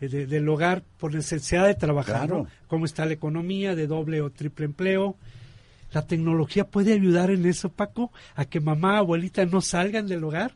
[0.01, 2.27] eh, de- del hogar, por necesidad de trabajar.
[2.27, 2.45] Claro.
[2.45, 2.49] ¿no?
[2.69, 5.17] ¿Cómo está la economía de doble o triple empleo?
[5.93, 8.11] ¿La tecnología puede ayudar en eso, Paco?
[8.35, 10.53] ¿A que mamá, abuelita no salgan del hogar?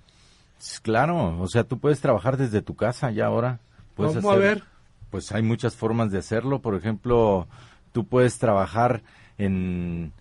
[0.82, 3.60] Claro, o sea, tú puedes trabajar desde tu casa ya ahora.
[3.94, 4.30] Puedes ¿Cómo?
[4.30, 4.62] A ver.
[5.10, 6.60] Pues hay muchas formas de hacerlo.
[6.60, 7.48] Por ejemplo,
[7.92, 9.02] tú puedes trabajar
[9.38, 10.12] en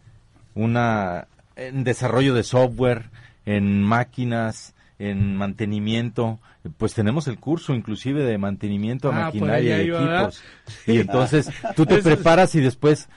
[0.55, 3.09] una en desarrollo de software,
[3.45, 6.39] en máquinas, en mantenimiento.
[6.77, 10.41] Pues tenemos el curso inclusive de mantenimiento a Ah, maquinaria y equipos.
[10.87, 13.09] Y entonces tú te preparas y después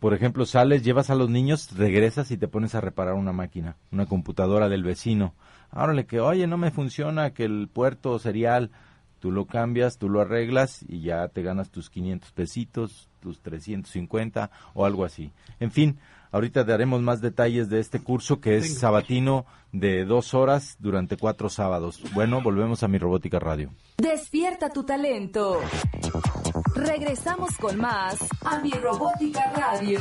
[0.00, 3.76] por ejemplo, sales, llevas a los niños, regresas y te pones a reparar una máquina,
[3.90, 5.34] una computadora del vecino.
[5.70, 8.70] Árale que, oye, no me funciona, que el puerto serial,
[9.18, 14.50] tú lo cambias, tú lo arreglas y ya te ganas tus 500 pesitos, tus 350
[14.74, 15.32] o algo así.
[15.58, 15.98] En fin,
[16.30, 21.48] ahorita daremos más detalles de este curso que es sabatino de dos horas durante cuatro
[21.48, 22.02] sábados.
[22.14, 23.70] Bueno, volvemos a mi robótica radio.
[23.98, 25.60] Despierta tu talento.
[26.74, 30.00] Regresamos con más a mi robótica radio.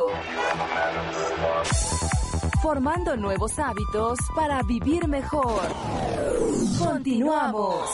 [2.61, 5.61] Formando nuevos hábitos para vivir mejor.
[6.77, 7.89] Continuamos.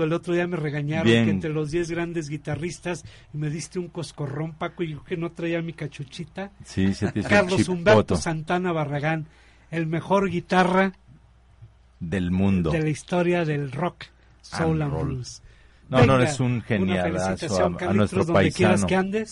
[0.00, 0.14] Mundo.
[0.14, 1.24] El otro día me regañaron Bien.
[1.24, 5.16] que entre los 10 grandes guitarristas y me diste un coscorrón, Paco, y yo que
[5.16, 6.50] no traía mi cachuchita.
[6.64, 9.26] Sí, se te hizo Carlos Humberto Santana Barragán,
[9.70, 10.92] el mejor guitarra
[12.00, 12.70] del mundo.
[12.70, 14.04] de la historia del rock,
[14.40, 15.42] soul And and blues.
[15.88, 18.86] No, no, Venga, es un una genialazo felicitación, a- a Carlitos, nuestro donde quieras paisano.
[18.86, 19.30] que andes.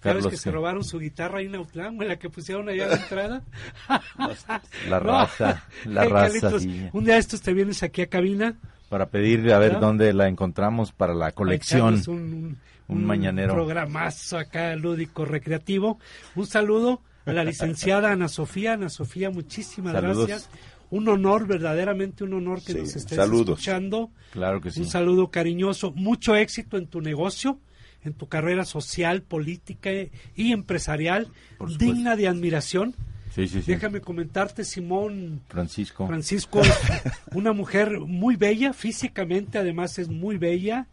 [0.00, 2.88] Sabes Carlos, que se robaron su guitarra ahí en Autlán, la que pusieron allá a
[2.90, 3.42] la entrada.
[3.88, 5.00] La No.
[5.00, 6.88] raza, la raza, Carlitos, sí.
[6.92, 8.54] Un día de estos te vienes aquí a cabina.
[8.88, 12.02] Para pedir a ver dónde la encontramos para la colección.
[12.06, 13.52] Un, Un mañanero.
[13.54, 15.98] programazo acá lúdico, recreativo.
[16.34, 18.72] Un saludo a la licenciada Ana Sofía.
[18.74, 20.26] Ana Sofía, muchísimas Saludos.
[20.26, 20.50] gracias.
[20.90, 23.58] Un honor, verdaderamente un honor que Sí, nos estés saludos.
[23.58, 24.10] escuchando.
[24.32, 24.80] Claro que sí.
[24.80, 25.92] Un saludo cariñoso.
[25.92, 27.58] Mucho éxito en tu negocio,
[28.04, 29.90] en tu carrera social, política
[30.34, 31.28] y empresarial,
[31.78, 32.94] digna de admiración.
[33.34, 33.72] Sí, sí, sí.
[33.72, 36.06] Déjame comentarte, Simón, Francisco.
[36.06, 36.72] Francisco es
[37.34, 40.86] una mujer muy bella, físicamente además es muy bella,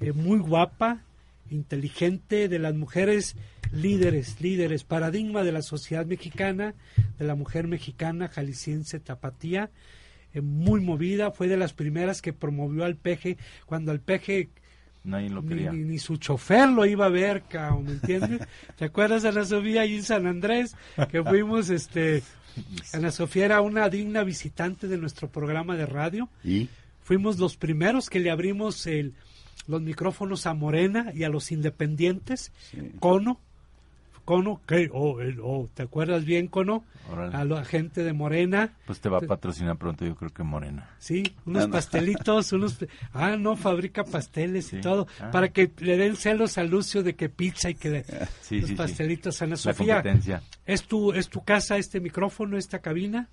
[0.00, 1.02] eh, muy guapa,
[1.50, 3.36] inteligente, de las mujeres
[3.72, 6.74] líderes, líderes, paradigma de la sociedad mexicana,
[7.18, 9.70] de la mujer mexicana, jalisciense, tapatía,
[10.32, 14.50] eh, muy movida, fue de las primeras que promovió al peje, cuando al peje
[15.04, 15.72] Nadie lo ni, quería.
[15.72, 18.40] ni- ni su chofer lo iba a ver, cabrón, ¿me entiendes?
[18.76, 20.74] ¿Te acuerdas de Ana Sofía ahí en San Andrés?
[21.10, 22.22] Que fuimos, este,
[22.92, 26.28] Ana Sofía era una digna visitante de nuestro programa de radio.
[26.42, 26.68] Y
[27.02, 29.12] Fuimos los primeros que le abrimos el,
[29.66, 32.50] los micrófonos a Morena y a los independientes.
[32.98, 33.38] Cono,
[34.24, 34.60] Cono,
[34.92, 36.84] oh, oh, ¿te acuerdas bien, Cono?
[37.12, 37.36] Órale.
[37.36, 38.72] A la gente de Morena.
[38.86, 40.88] Pues te va a patrocinar pronto, yo creo que Morena.
[40.98, 41.72] Sí, unos Ah, no.
[41.72, 42.78] pastelitos, unos...
[43.12, 45.06] Ah, no, fabrica pasteles y todo.
[45.20, 45.30] Ah.
[45.30, 48.04] Para que le den celos a Lucio de que pizza y que le-
[48.40, 49.42] Sí, los sí, pastelitos.
[49.42, 50.02] Ana Sofía,
[50.64, 53.28] es tu, es tu casa, este micrófono, esta cabina.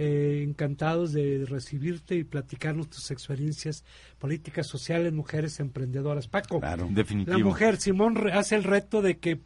[0.00, 3.84] Eh, encantados de recibirte y platicarnos tus experiencias
[4.20, 6.28] políticas, sociales, mujeres emprendedoras.
[6.28, 6.86] Paco, claro.
[6.88, 7.36] Definitivo.
[7.36, 9.40] la mujer, Simón hace el reto de que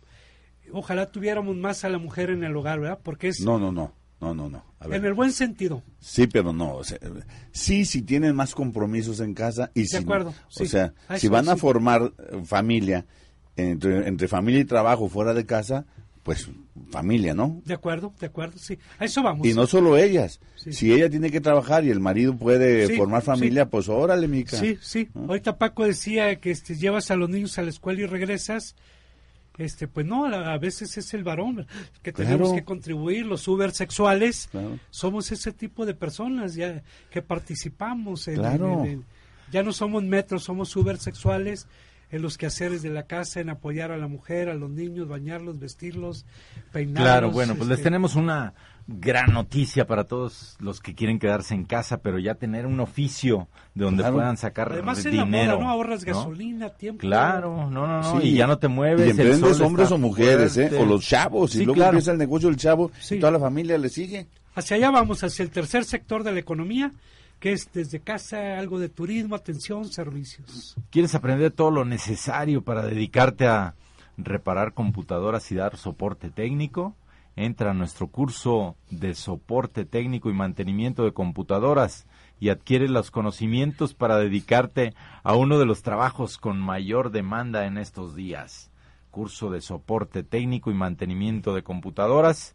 [0.72, 2.98] ojalá tuviéramos más a la mujer en el hogar, ¿verdad?
[3.02, 3.92] Porque es No, no, no.
[4.20, 4.64] No, no, no.
[4.78, 5.00] A ver.
[5.00, 5.82] en el buen sentido.
[5.98, 6.76] Sí, pero no.
[6.76, 6.96] o sea,
[7.50, 9.96] sí, si tienen más compromisos en casa y si.
[9.96, 10.62] acuerdo, sí.
[10.62, 13.04] O sea, si van a formar eh, familia
[13.56, 15.86] entre, entre familia y trabajo fuera de casa,
[16.22, 16.48] pues
[16.90, 17.60] familia, ¿no?
[17.64, 18.78] De acuerdo, de acuerdo, sí.
[19.00, 19.44] A eso vamos.
[19.44, 20.38] Y no solo ellas.
[20.54, 20.72] Sí.
[20.72, 24.56] Si ella tiene que trabajar y el marido puede Sí, formar familia, pues órale, mica.
[24.56, 25.08] Sí, sí.
[25.16, 28.76] Ahorita Paco decía que este, llevas a los niños a la escuela y regresas.
[29.58, 31.66] Este, pues no, a, a veces es el varón
[32.02, 32.54] que tenemos Claro.
[32.54, 34.48] que contribuir, los ubersexuales.
[34.50, 34.78] Claro.
[34.90, 38.84] Somos ese tipo de personas ya que participamos en, Claro.
[38.84, 39.04] en- en-
[39.50, 41.66] ya no somos metros, somos ubersexuales
[42.10, 45.58] en los quehaceres de la casa, en apoyar a la mujer, a los niños, bañarlos,
[45.58, 46.24] vestirlos,
[46.72, 47.02] peinarlos.
[47.10, 48.54] Claro, bueno, pues les este, tenemos una,
[48.86, 53.48] gran noticia para todos los que quieren quedarse en casa, pero ya tener un oficio
[53.74, 54.16] de donde Claro.
[54.16, 55.54] puedan sacar Además la dinero.
[55.56, 55.70] moda, ¿no?
[55.70, 56.12] Ahorras ¿no?
[56.14, 57.00] gasolina, tiempo.
[57.00, 58.28] Claro, no, no, no, Sí.
[58.28, 59.06] y ya no te mueves.
[59.06, 60.70] Y emprendes hombres o mujeres, ¿eh?
[60.78, 61.54] O los chavos.
[61.54, 61.90] Y Sí, luego claro.
[61.92, 63.16] empieza el negocio del chavo Sí.
[63.16, 64.26] y toda la familia le sigue.
[64.54, 66.92] Hacia allá vamos, hacia el tercer sector de la economía,
[67.40, 70.76] que es desde casa algo de turismo, atención, servicios.
[70.90, 73.74] ¿Quieres aprender todo lo necesario para dedicarte a
[74.18, 76.94] reparar computadoras y dar soporte técnico?
[77.34, 82.06] Entra a nuestro curso de soporte técnico y mantenimiento de computadoras
[82.38, 84.92] y adquiere los conocimientos para dedicarte
[85.22, 88.70] a uno de los trabajos con mayor demanda en estos días.
[89.10, 92.54] Curso de soporte técnico y mantenimiento de computadoras.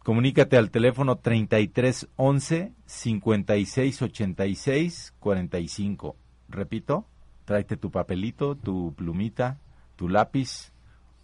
[0.00, 6.16] Comunícate al teléfono 3311 5686 45.
[6.48, 7.04] Repito,
[7.44, 9.58] tráete tu papelito, tu plumita,
[9.96, 10.72] tu lápiz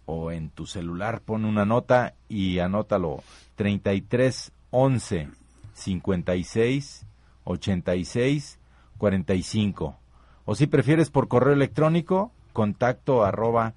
[0.05, 3.21] o en tu celular pon una nota y anótalo
[3.55, 5.27] 3311
[5.73, 7.05] 56
[7.43, 8.59] 86
[8.97, 9.97] 45.
[10.45, 13.73] O si prefieres por correo electrónico, contacto arroba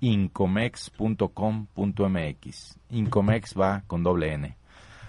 [0.00, 2.78] incomex.com.mx.
[2.90, 4.56] Incomex va con doble N.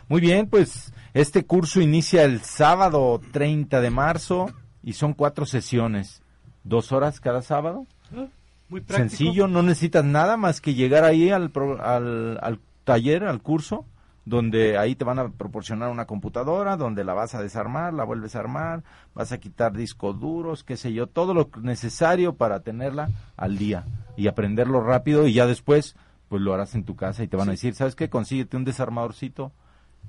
[0.07, 4.51] Muy bien, pues este curso inicia el sábado 30 de marzo
[4.83, 6.21] y son cuatro sesiones.
[6.63, 7.85] Dos horas cada sábado.
[8.11, 8.29] ¿no?
[8.69, 9.09] Muy práctico.
[9.09, 13.85] Sencillo, no necesitas nada más que llegar ahí al, pro- al, al taller, al curso,
[14.25, 18.35] donde ahí te van a proporcionar una computadora, donde la vas a desarmar, la vuelves
[18.35, 23.09] a armar, vas a quitar discos duros, qué sé yo, todo lo necesario para tenerla
[23.37, 23.85] al día
[24.17, 25.95] y aprenderlo rápido y ya después
[26.29, 28.09] pues lo harás en tu casa y te van a decir, ¿sabes qué?
[28.09, 29.51] Consíguete un desarmadorcito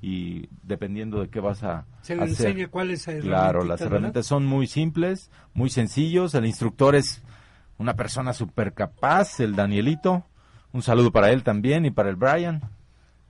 [0.01, 2.47] y dependiendo de qué vas a Se le hacer.
[2.47, 6.33] enseña cuál es el Claro, las herramientas son muy simples, muy sencillos.
[6.35, 7.21] El instructor es
[7.77, 10.25] una persona súper capaz, el Danielito.
[10.73, 12.61] Un saludo para él también y para el Brian.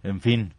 [0.04, 0.54] En fin,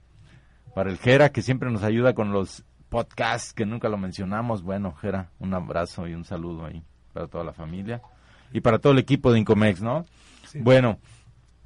[0.75, 4.63] para el Jera, que siempre nos ayuda con los podcasts, que nunca lo mencionamos.
[4.63, 8.03] Bueno, Jera, un abrazo y un saludo ahí para toda la familia.
[8.53, 10.05] Y para todo el equipo de Incomex, ¿no?
[10.47, 10.59] Sí.
[10.61, 10.99] Bueno,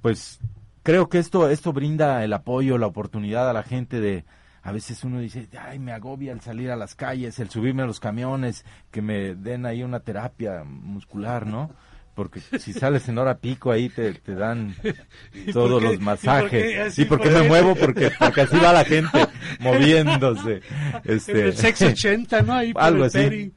[0.03, 0.41] pues
[0.83, 4.25] creo que esto, esto brinda el apoyo, la oportunidad a la gente de,
[4.63, 7.87] a veces uno dice, ay, me agobia el salir a las calles, el subirme a
[7.87, 11.71] los camiones, que me den ahí una terapia muscular, ¿no?
[12.17, 14.75] Porque si sales en hora pico ahí te, te dan
[15.35, 16.99] ¿Y todos los ¿Y por masajes.
[16.99, 17.77] ¿Y por qué me muevo?
[17.77, 19.29] Porque, porque así va la gente
[19.61, 20.63] moviéndose.
[21.05, 22.55] Este, El 680, ¿no?
[22.55, 23.19] Ahí Algo así.
[23.19, 23.53] peri.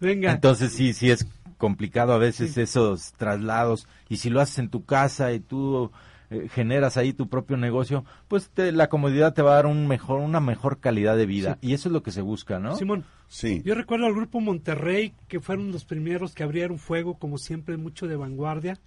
[0.00, 0.32] Venga.
[0.32, 1.24] Entonces sí, sí es
[1.56, 5.92] complicado a veces esos traslados y si lo haces en tu casa y tú
[6.30, 9.86] eh, generas ahí tu propio negocio, pues te- la comodidad te va a dar un
[9.88, 12.76] mejor, una mejor calidad de vida y eso es lo que se busca, ¿no?
[12.76, 13.62] Simón, Sí.
[13.64, 18.06] yo recuerdo al grupo Monterrey, que fueron los primeros que abrieron fuego, como siempre, mucho
[18.06, 18.78] de vanguardia,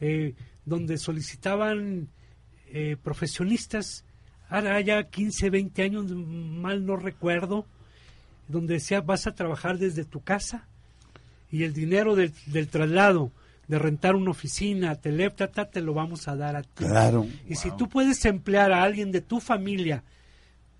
[0.00, 2.08] eh, donde solicitaban
[2.72, 4.04] eh, profesionistas,
[4.48, 7.66] ahora ya 15, 20 años, mal no recuerdo,
[8.48, 10.66] donde decía, vas a trabajar desde tu casa
[11.52, 13.32] y el dinero del, del traslado,
[13.70, 16.84] de rentar una oficina, teléfono, te lo vamos a dar a ti.
[16.84, 17.24] Claro.
[17.48, 20.02] Y si tú puedes emplear a alguien de tu familia,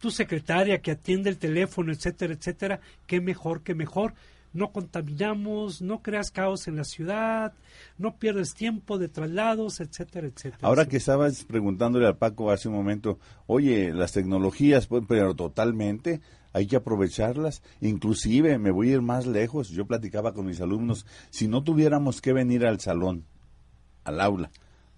[0.01, 4.15] tu secretaria que atiende el teléfono, etcétera, etcétera, qué mejor, qué mejor.
[4.53, 7.53] No contaminamos, no creas caos en la ciudad,
[7.97, 10.59] no pierdes tiempo de traslados, etcétera, etcétera.
[10.63, 16.21] Ahora que estabas preguntándole al Paco hace un momento, oye, las tecnologías, pues, pero totalmente,
[16.53, 17.63] hay que aprovecharlas.
[17.81, 22.21] Inclusive, me voy a ir más lejos, yo platicaba con mis alumnos, si no tuviéramos
[22.21, 23.25] que venir al salón,
[24.05, 24.51] al aula,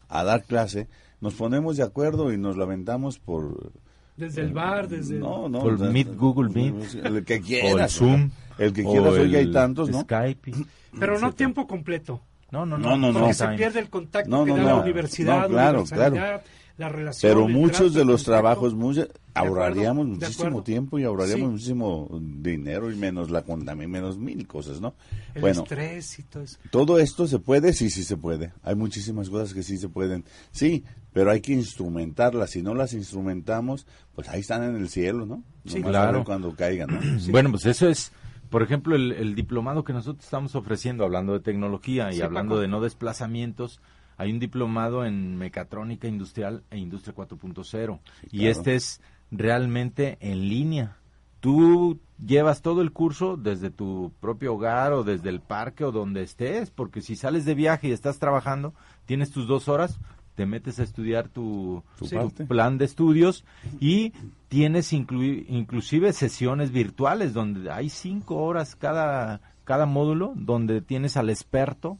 [0.09, 0.89] a dar clase,
[1.21, 3.73] nos ponemos de acuerdo y nos lamentamos por...
[4.17, 5.19] Desde el bar, desde...
[5.19, 5.61] No, no.
[5.61, 6.95] Por o Meet, Google Meet.
[7.05, 7.81] El que o quieras.
[7.81, 8.31] el Zoom.
[8.59, 10.03] El que o quieras, oye, hay tantos, ¿no?
[10.03, 10.53] Skype.
[11.01, 12.97] Pero no tiempo completo, No, no, No, no.
[12.99, 13.19] no, no.
[13.21, 14.69] porque se pierde el contacto No, que no, da no.
[14.69, 16.43] la universidad, No, claro, universalidad,
[16.79, 17.31] la relación.
[17.33, 19.03] Pero muchos trato, de los trabajos, mucha-
[19.35, 21.53] acuerdo, ahorraríamos muchísimo tiempo y ahorraríamos Sí.
[21.53, 24.95] muchísimo dinero y menos la contaminación, menos mil cosas, ¿no?
[25.35, 26.59] El bueno, estrés y todo eso.
[26.71, 28.53] todo esto se puede, sí, sí se puede.
[28.63, 32.51] Hay muchísimas cosas que sí se pueden, sí, pero hay que instrumentarlas.
[32.51, 35.43] Si no las instrumentamos, pues ahí están en el cielo, ¿no?
[35.67, 36.25] Sí, Nomás claro.
[36.25, 37.01] cuando caigan, ¿no?
[37.31, 38.13] Bueno, pues eso es,
[38.51, 42.55] por ejemplo, el, el diplomado que nosotros estamos ofreciendo, hablando de tecnología y Sí, hablando
[42.57, 42.61] Paco.
[42.63, 43.81] de no desplazamientos,
[44.23, 47.99] hay un diplomado en mecatrónica industrial e industria 4.0
[48.31, 48.51] y claro.
[48.51, 49.01] este es
[49.31, 50.97] realmente en línea.
[51.41, 56.23] Tú llevas todo el curso desde tu propio hogar o desde el parque o donde
[56.23, 58.75] estés, porque si sales de viaje y estás trabajando,
[59.07, 59.99] tienes tus dos horas,
[60.37, 62.07] te metes a estudiar tu, Tu
[62.47, 63.45] plan de estudios
[63.81, 64.13] y
[64.49, 71.29] tienes inclui- inclusive sesiones virtuales donde hay cinco horas cada, cada módulo, donde tienes al
[71.29, 71.99] experto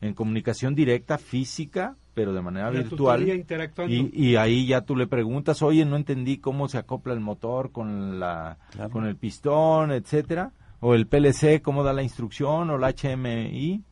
[0.00, 3.28] en comunicación directa, física, pero de manera virtual.
[3.28, 3.94] interactuando.
[3.94, 7.72] Y, y ahí ya tú le preguntas, oye, no entendí cómo se acopla el motor
[7.72, 8.90] con la Claro.
[8.90, 13.82] con el pistón, etcétera, o el PLC, cómo da la instrucción, o la HMI.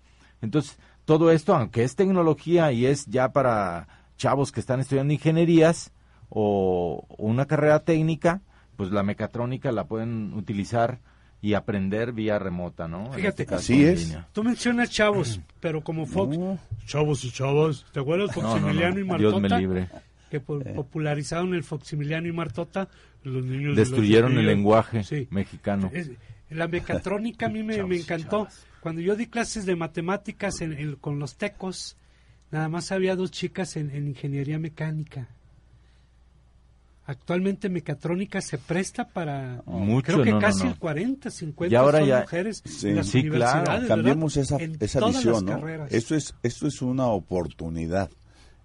[0.42, 5.92] Entonces, todo esto, aunque es tecnología y es ya para chavos que están estudiando ingenierías
[6.28, 8.42] o una carrera técnica,
[8.76, 10.98] pues la mecatrónica la pueden utilizar
[11.46, 13.12] y aprender vía remota, ¿no?
[13.12, 14.06] Fíjate, este así es.
[14.08, 14.28] línea.
[14.32, 16.58] Tú mencionas chavos, pero como Fox, No.
[16.86, 19.38] chavos y chavos, ¿te acuerdas No, no, no, Foximiliano y Martota?
[19.38, 19.88] Dios me libre.
[20.30, 22.88] Que po- popularizaron el Foximiliano y Martota,
[23.22, 25.28] los niños Destruyeron de los el lenguaje Sí.
[25.30, 25.88] mexicano.
[25.92, 26.10] Es-
[26.50, 28.48] la mecatrónica a mí me, me encantó.
[28.80, 31.96] Cuando yo di clases de matemáticas en- en- con los tecos,
[32.50, 35.28] nada más había dos chicas en, en ingeniería mecánica.
[37.08, 40.70] Actualmente mecatrónica se presta para Mucho, creo que no, casi no.
[40.70, 42.88] el 40, 50 Y ahora son ya- mujeres Sí.
[42.88, 43.86] en las Sí, claro.
[43.86, 45.92] Cambiemos esa, En esa todas visión, las.
[45.92, 48.10] Esto es, esto es una oportunidad.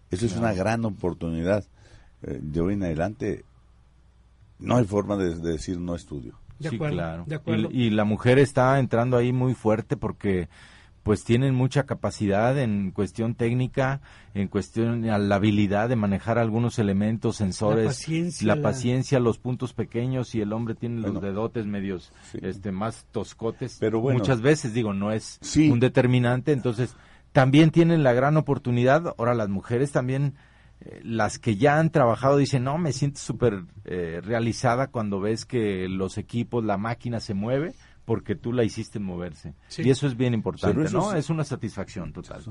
[0.09, 1.65] Esto es una gran oportunidad.
[2.23, 3.45] Eh, de hoy en adelante
[4.59, 6.39] no hay forma de, de decir no estudio.
[6.59, 7.23] De sí, acuerdo, claro.
[7.27, 7.69] de acuerdo.
[7.71, 10.49] Y, y la mujer está entrando ahí muy fuerte porque
[11.03, 14.01] pues tienen mucha capacidad en cuestión técnica,
[14.35, 19.39] en cuestión a la habilidad de manejar algunos elementos, sensores, paciencia, la la- paciencia, los
[19.39, 22.39] puntos pequeños y el hombre tiene los dedotes medios Sí.
[22.43, 23.77] este más toscotes.
[23.79, 24.19] Pero bueno.
[24.19, 25.69] Muchas veces digo, no es Sí.
[25.71, 26.95] un determinante, entonces
[27.31, 30.35] también tienen la gran oportunidad, ahora las mujeres también
[30.83, 35.45] eh, las que ya han trabajado dicen, no, me siento súper eh, realizada cuando ves
[35.45, 37.73] que los equipos, la máquina se mueve
[38.05, 39.53] porque tú la hiciste moverse.
[39.67, 39.83] Sí.
[39.83, 41.13] Y eso es bien importante, ¿no?
[41.13, 42.43] Es una satisfacción total.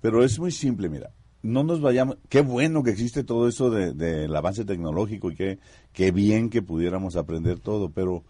[0.00, 1.10] Pero es muy simple, mira.
[1.42, 2.18] No nos vayamos.
[2.28, 5.58] Qué bueno que existe todo eso de- del avance tecnológico y qué,
[5.92, 7.90] qué bien que pudiéramos aprender todo.
[7.90, 8.24] Pero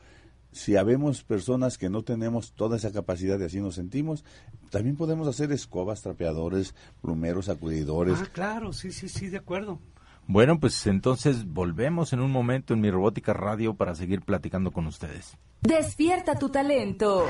[0.53, 4.25] si habemos personas que no tenemos toda esa capacidad y así nos sentimos,
[4.71, 8.19] también podemos hacer escobas, trapeadores, plumeros, sacudidores.
[8.21, 9.81] Ah, claro, sí, sí, sí, de acuerdo.
[10.27, 14.87] Bueno, pues entonces volvemos en un momento en mi robótica radio para seguir platicando con
[14.87, 15.37] ustedes.
[15.61, 17.27] Despierta tu talento.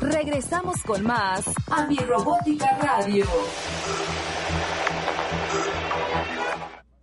[0.00, 3.26] Regresamos con más a mi robótica radio.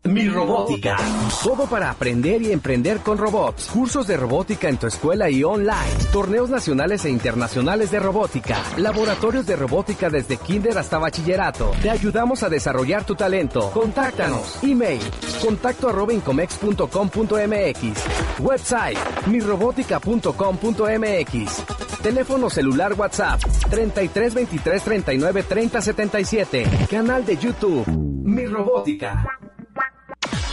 [0.04, 0.96] Mi robótica.
[1.44, 3.66] Todo para aprender y emprender con robots.
[3.68, 5.92] Cursos de robótica en tu escuela y online.
[6.14, 8.58] Torneos nacionales e internacionales de robótica.
[8.78, 11.72] Laboratorios de robótica desde kinder hasta bachillerato.
[11.82, 13.70] Te ayudamos a desarrollar tu talento.
[13.72, 14.64] Contáctanos.
[14.64, 15.02] Email.
[15.42, 18.40] Contacto arroba incomex.com.mx.
[18.40, 18.98] Website.
[19.26, 21.64] mirobótica.com.mx.
[22.02, 26.66] Teléfono celular WhatsApp 33 23 39 30 77.
[26.90, 27.86] Canal de YouTube.
[27.88, 29.37] Mi robótica.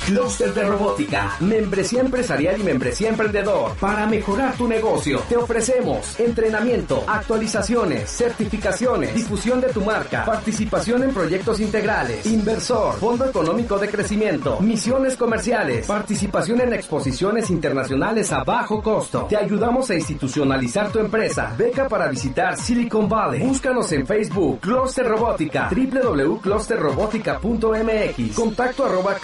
[0.06, 3.72] Clúster de Robótica, membresía empresarial y membresía emprendedor.
[3.80, 11.14] Para mejorar tu negocio, te ofrecemos entrenamiento, actualizaciones, certificaciones, difusión de tu marca, participación en
[11.14, 18.82] proyectos integrales, inversor, fondo económico de crecimiento, misiones comerciales, participación en exposiciones internacionales a bajo
[18.82, 19.24] costo.
[19.26, 21.54] Te ayudamos a institucionalizar tu empresa.
[21.56, 23.40] Beca para visitar Silicon Valley.
[23.40, 29.14] Búscanos en Facebook, Cluster Robótica, www.clusterrobotica.mx, contacto arroba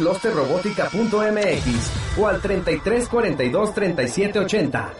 [0.75, 4.93] clusterrobotica.mx o al 33 42 37 80.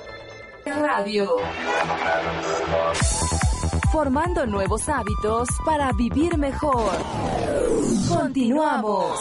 [0.67, 1.37] Radio.
[3.93, 6.93] Formando nuevos hábitos para vivir mejor.
[8.09, 9.19] Continuamos.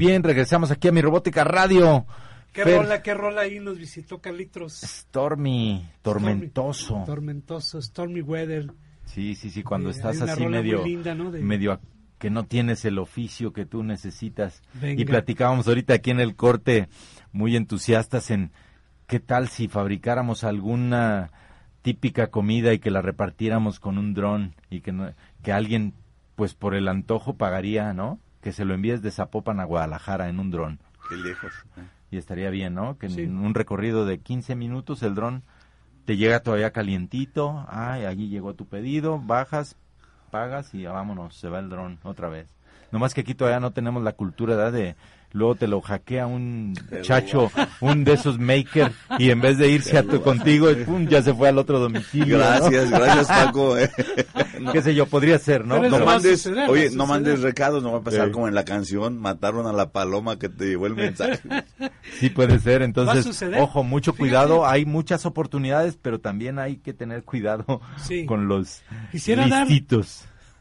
[0.00, 2.06] Bien, regresamos aquí a mi Robótica Radio.
[2.52, 4.72] ¿Qué Fer- rola, qué rola ahí nos visitó Carlitos?
[4.80, 6.84] Stormy, tormentoso.
[6.86, 8.72] Stormy, tormentoso, Stormy Weather.
[9.04, 11.30] Sí, sí, sí, cuando Eh, estás así medio, linda, ¿no?
[11.30, 11.78] De- medio
[12.18, 14.62] que no tienes el oficio que tú necesitas.
[14.74, 15.00] Venga.
[15.00, 16.88] Y platicábamos ahorita aquí en el corte,
[17.32, 18.50] muy entusiastas en
[19.06, 21.30] qué tal si fabricáramos alguna
[21.82, 25.94] típica comida y que la repartiéramos con un dron y que, no- que alguien,
[26.36, 28.18] pues por el antojo pagaría, ¿no?
[28.40, 30.78] Que se lo envíes de Zapopan a Guadalajara en un dron.
[31.08, 31.52] Qué lejos.
[32.10, 32.98] Y estaría bien, ¿no?
[32.98, 33.22] Que Sí.
[33.22, 35.42] en un recorrido de 15 minutos el dron
[36.06, 37.64] te llega todavía calientito.
[37.68, 39.76] Ay, allí llegó tu pedido, bajas,
[40.30, 42.48] pagas y vámonos, se va el dron otra vez.
[42.92, 44.72] Nomás que aquí todavía no tenemos la cultura ¿verdad?
[44.72, 44.96] de
[45.32, 47.50] luego te lo hackea un chacho,
[47.80, 51.32] un de esos maker y en vez de irse a tu contigo, pum, ya se
[51.34, 52.38] fue al otro domicilio.
[52.38, 52.44] ¿no?
[52.44, 53.78] Gracias, gracias Paco.
[53.78, 53.90] eh.
[54.60, 55.80] No, Qué sé yo, podría ser, ¿no?
[55.88, 58.32] No mandes, suceder, oye, no mandes recados, no va a pasar Sí.
[58.32, 61.40] como en la canción, mataron a la paloma que te llevó el mensaje.
[62.18, 64.18] Sí puede ser, entonces, ojo, mucho Fíjate.
[64.18, 68.26] cuidado, hay muchas oportunidades, pero también hay que tener cuidado Sí.
[68.26, 69.68] con los Quisiera dar-.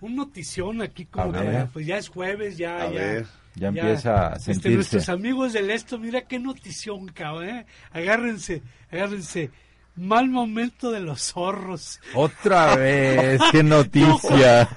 [0.01, 1.67] Un notición aquí como ver.
[1.73, 2.99] pues ya es jueves, ya, A ya.
[2.99, 3.25] ver.
[3.59, 4.75] Ya empieza a Este, sentirse.
[4.75, 7.65] nuestros amigos del esto, mira qué notición, cabrón, ¿eh?
[7.91, 9.51] Agárrense, agárrense.
[9.95, 11.99] Mal momento de los zorros.
[12.13, 14.69] Otra vez, qué noticia.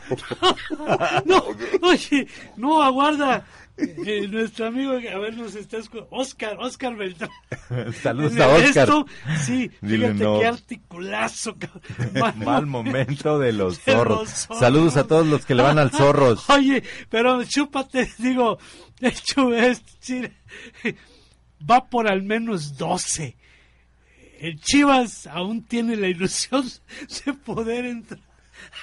[1.25, 1.45] No,
[1.83, 2.27] oye,
[2.57, 3.45] no, aguarda.
[4.05, 5.79] Eh, nuestro amigo, a ver, nos está
[6.11, 7.31] Oscar, Oscar Beltrán.
[8.03, 8.89] Saludos a Oscar.
[8.89, 9.07] esto,
[9.45, 10.41] sí, Dile fíjate no.
[10.41, 11.83] qué articulazo, cabrón.
[12.45, 14.29] Mal momento de los zorros.
[14.29, 14.59] zorros.
[14.59, 16.49] Saludos a todos los que le van al zorros.
[16.51, 18.59] Oye, pero chúpate, digo,
[19.01, 20.23] hecho, es, sí,
[21.69, 23.37] va por al menos 12.
[24.41, 26.69] El Chivas aún tiene la ilusión
[27.25, 28.21] de poder entrar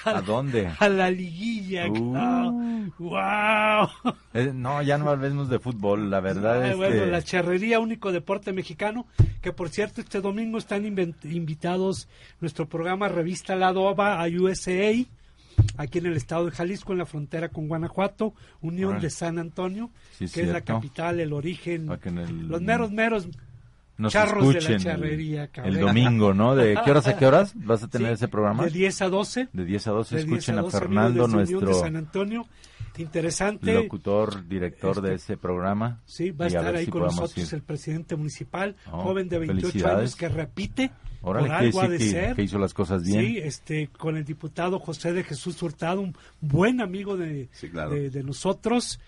[0.04, 0.70] a, ¿A dónde?
[0.78, 1.86] a la liguilla.
[1.88, 2.90] Uh.
[2.98, 3.88] ¡Wow!
[4.34, 7.10] Eh, no, ya no hablemos de fútbol, la verdad es bueno, que...
[7.10, 9.06] la charrería, único deporte mexicano,
[9.40, 12.08] que por cierto este domingo están invitados
[12.40, 14.92] nuestro programa Revista La Doba a USA,
[15.76, 19.90] aquí en el estado de Jalisco, en la frontera con Guanajuato, Unión de San Antonio,
[20.18, 23.28] Sí, que es la capital, el origen, el- los meros, meros
[24.00, 26.56] nos charros de la escuchen charrería, el, domingo, ¿no?
[26.56, 28.64] ¿De qué horas a qué horas vas a tener Sí, ese programa?
[28.64, 29.48] De 10 a 12.
[29.52, 31.86] De 10 a 12 de 10 escuchen a, 12, Fernando, amigos desde Unión de nuestro
[31.86, 32.46] San Antonio.
[32.98, 33.72] Interesante.
[33.74, 36.00] locutor, director de Este, ese programa.
[36.04, 37.54] Sí, va a estar ver ahí si con nosotros ir.
[37.54, 39.98] el presidente municipal, Oh, joven de 28 felicidades.
[39.98, 40.90] años que repite
[41.22, 42.36] Órale, por algo ha de decir que, ser.
[42.36, 43.20] que hizo las cosas bien.
[43.24, 47.90] Sí, este, con el diputado José de Jesús Hurtado, un buen amigo de, Sí, claro.
[47.90, 49.00] de, de nosotros.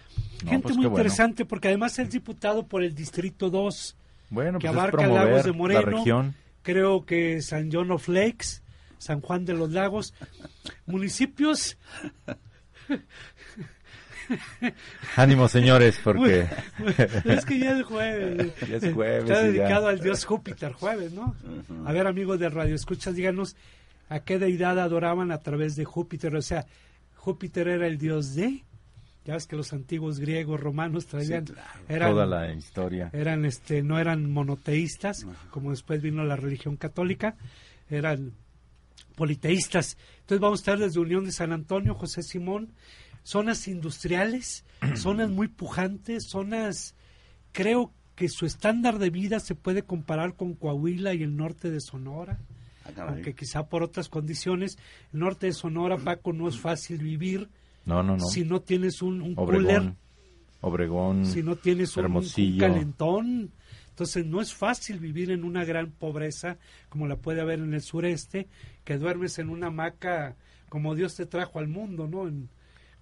[0.44, 0.96] No, Gente pues muy bueno.
[0.98, 3.96] interesante porque además es diputado por el Distrito 2,
[4.32, 6.34] Bueno, que pues es abarca Lagos de la Moreno, región.
[6.62, 8.62] creo que San John of Lakes,
[8.98, 10.14] San Juan de los Lagos,
[10.86, 11.76] municipios
[15.16, 16.46] Ánimo, señores, porque
[17.24, 18.52] es que ya es jueves.
[18.68, 19.42] Ya es jueves Está ya.
[19.42, 21.34] dedicado al dios Júpiter, jueves, ¿no?
[21.84, 23.56] A ver, amigos de Radio Escuchas, díganos
[24.08, 26.34] a qué deidad adoraban a través de Júpiter.
[26.36, 26.66] O sea,
[27.16, 28.64] Júpiter era el dios de.
[29.24, 31.44] Ya ves que los antiguos griegos, romanos traían.
[31.88, 33.10] eran, toda la historia.
[33.12, 37.36] eran, este, no eran monoteístas, como después vino la religión católica,
[37.88, 38.32] eran
[39.14, 39.96] politeístas.
[40.20, 42.72] Entonces vamos a estar desde Unión de San Antonio, José Simón,
[43.22, 44.64] zonas industriales,
[44.96, 46.96] zonas muy pujantes, zonas,
[47.52, 51.80] creo que su estándar de vida se puede comparar con Coahuila y el norte de
[51.80, 52.40] Sonora,
[52.84, 54.78] Ah, aunque quizá por otras condiciones.
[55.12, 57.48] El norte de Sonora, Paco, no es fácil vivir
[57.84, 58.24] No, no, no.
[58.26, 59.96] si no tienes un, un cooler Obregón.
[60.60, 61.26] Obregón.
[61.26, 63.50] si no tienes un, un calentón.
[63.90, 66.56] Entonces no es fácil vivir en una gran pobreza
[66.88, 68.48] como la puede haber en el sureste,
[68.84, 70.36] que duermes en una hamaca
[70.68, 72.26] como Dios te trajo al mundo, ¿no?
[72.26, 72.48] En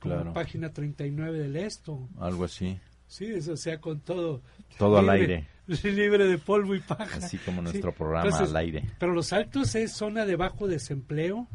[0.01, 0.33] como Claro.
[0.33, 2.09] página 39 del esto.
[2.18, 2.78] Algo así.
[3.07, 4.41] Sí, eso, o sea, con todo.
[4.78, 5.47] Todo al libre- aire.
[5.95, 7.18] Libre de polvo y paja.
[7.18, 7.64] Así como Sí.
[7.64, 8.85] nuestro programa Entonces, al aire.
[8.99, 11.47] Pero los altos es zona de bajo desempleo.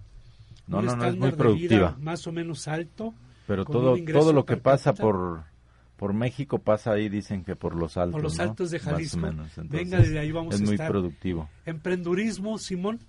[0.68, 1.90] No, un no, no, es muy de productiva.
[1.92, 3.14] vida más o menos alto.
[3.48, 5.44] Pero todo, todo lo que pasa por,
[5.98, 8.14] por México pasa ahí, dicen que por los altos.
[8.14, 8.44] Por los ¿no?
[8.44, 9.18] altos de Más o Jalisco.
[9.20, 9.52] menos.
[9.56, 10.90] Venga, Entonces, desde ahí vamos Es a muy estar.
[10.90, 11.50] productivo.
[11.66, 13.00] Emprendurismo, Simón.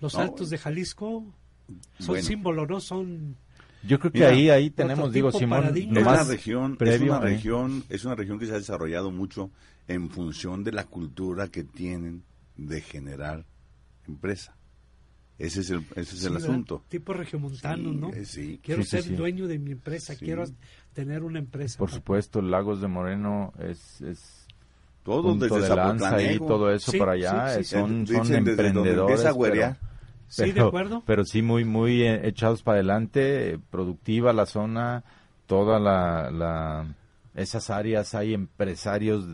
[0.00, 1.24] Los No, altos de Jalisco
[1.98, 2.22] son Bueno.
[2.26, 2.80] símbolo, ¿no?
[2.80, 3.36] Son
[3.86, 5.64] Yo creo que Mira, ahí, ahí tenemos, digo, Simón.
[5.76, 7.20] Es una región, es una ¿eh?
[7.20, 9.50] región, es una región que se ha desarrollado mucho
[9.88, 12.22] en función de la cultura que tienen
[12.56, 13.44] de generar
[14.08, 14.56] empresa.
[15.38, 16.48] Ese es el, ese es sí, el ¿verdad?
[16.48, 16.84] asunto.
[16.88, 18.10] tipo regiomontano, Sí, ¿no?
[18.12, 18.60] eh, sí.
[18.62, 19.14] Quiero ser sí.
[19.16, 20.24] dueño de mi empresa, Sí.
[20.24, 20.44] quiero
[20.92, 21.76] tener una empresa.
[21.78, 24.46] Por supuesto, Lagos de Moreno es, es
[25.02, 26.08] Todo punto desde de lanza y
[26.38, 26.46] Zapotlanejo.
[26.46, 27.54] todo eso Sí, para allá.
[27.54, 27.64] sí, eh.
[27.64, 29.24] Son, Dicen son desde donde emprendedores.
[29.24, 29.76] a pero-.
[30.28, 31.02] Sí, de acuerdo.
[31.04, 35.04] Pero sí muy, muy eh, echados para adelante, eh, productiva la zona,
[35.46, 36.86] toda la, la
[37.34, 39.26] esas áreas hay empresarios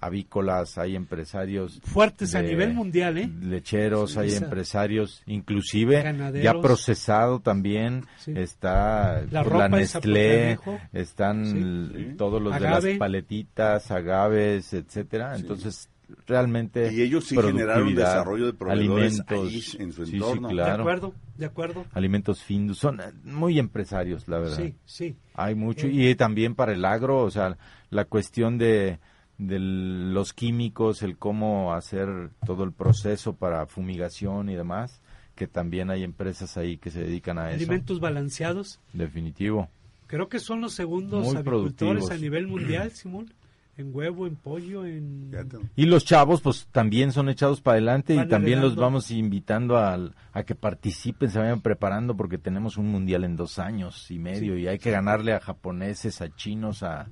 [0.00, 3.30] avícolas, hay empresarios fuertes a de nivel mundial, ¿eh?
[3.42, 6.42] lecheros, hay Esa- empresarios, inclusive Ganaderos.
[6.44, 8.32] ya procesado también Sí.
[8.36, 10.58] está La pues, ropa la de Nestlé,
[10.92, 11.44] están
[11.92, 12.14] Sí.
[12.16, 15.36] todos los de las paletitas, agaves, etcétera.
[15.36, 15.88] Entonces
[16.26, 19.48] realmente Y ellos sí generaron desarrollo de proveedores alimentos,
[19.78, 20.48] ahí en su sí, sí, entorno.
[20.48, 20.82] De claro.
[20.82, 21.84] acuerdo, de acuerdo.
[21.92, 24.56] alimentos finos, son eh, muy empresarios, la verdad.
[24.56, 25.16] Sí, sí.
[25.34, 25.92] Hay mucho Eh.
[26.10, 27.56] y también para el agro, o sea,
[27.90, 28.98] la cuestión de,
[29.40, 35.00] de los químicos, el cómo hacer todo el proceso para fumigación y demás,
[35.34, 37.56] que también hay empresas ahí que se dedican a eso.
[37.56, 38.80] Alimentos balanceados.
[38.92, 39.68] Definitivo.
[40.06, 42.10] Creo que son los segundos Muy productivos.
[42.10, 43.32] a nivel mundial, Simón.
[43.76, 45.30] En huevo, en pollo, en...
[45.74, 49.78] Y los chavos, pues también son echados para adelante Van y también los vamos invitando
[49.78, 54.18] al- a, que participen, se vayan preparando porque tenemos un mundial en dos años y
[54.18, 57.08] medio y hay que ganarle a japoneses, a chinos, a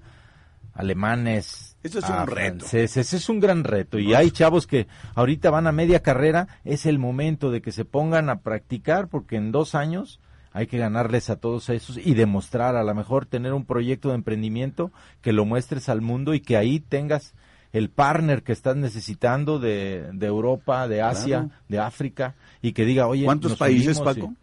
[0.74, 2.58] alemanes, Eso es un reto.
[2.66, 3.12] franceses.
[3.14, 6.98] Es un gran reto y hay chavos que ahorita van a media carrera, es el
[6.98, 10.20] momento de que se pongan a practicar porque en dos años
[10.52, 14.14] hay que ganarles a todos esos y demostrar, a lo mejor tener un proyecto de
[14.16, 17.34] emprendimiento que lo muestres al mundo y que ahí tengas
[17.72, 21.50] el partner que estás necesitando de, de Europa, de Asia, Claro.
[21.68, 24.34] de África y que diga, oye, ¿Cuántos países, y- Paco?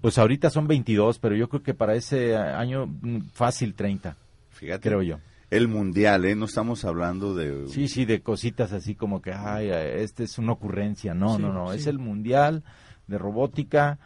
[0.00, 4.16] pues ahorita son 22, pero yo creo que para ese año mm, fácil 30,
[4.50, 4.88] Fíjate.
[4.88, 5.18] creo yo.
[5.52, 6.34] El mundial, ¿eh?
[6.34, 7.68] No estamos hablando de...
[7.68, 11.12] Sí, sí, de cositas así como que, ay, este es una ocurrencia.
[11.12, 11.78] No, Sí, no, no, sí.
[11.78, 12.64] es el Mundial
[13.06, 13.98] de Robótica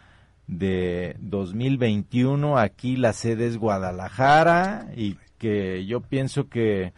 [0.49, 2.59] de 2021.
[2.59, 6.93] Aquí la sede es Guadalajara y que yo pienso que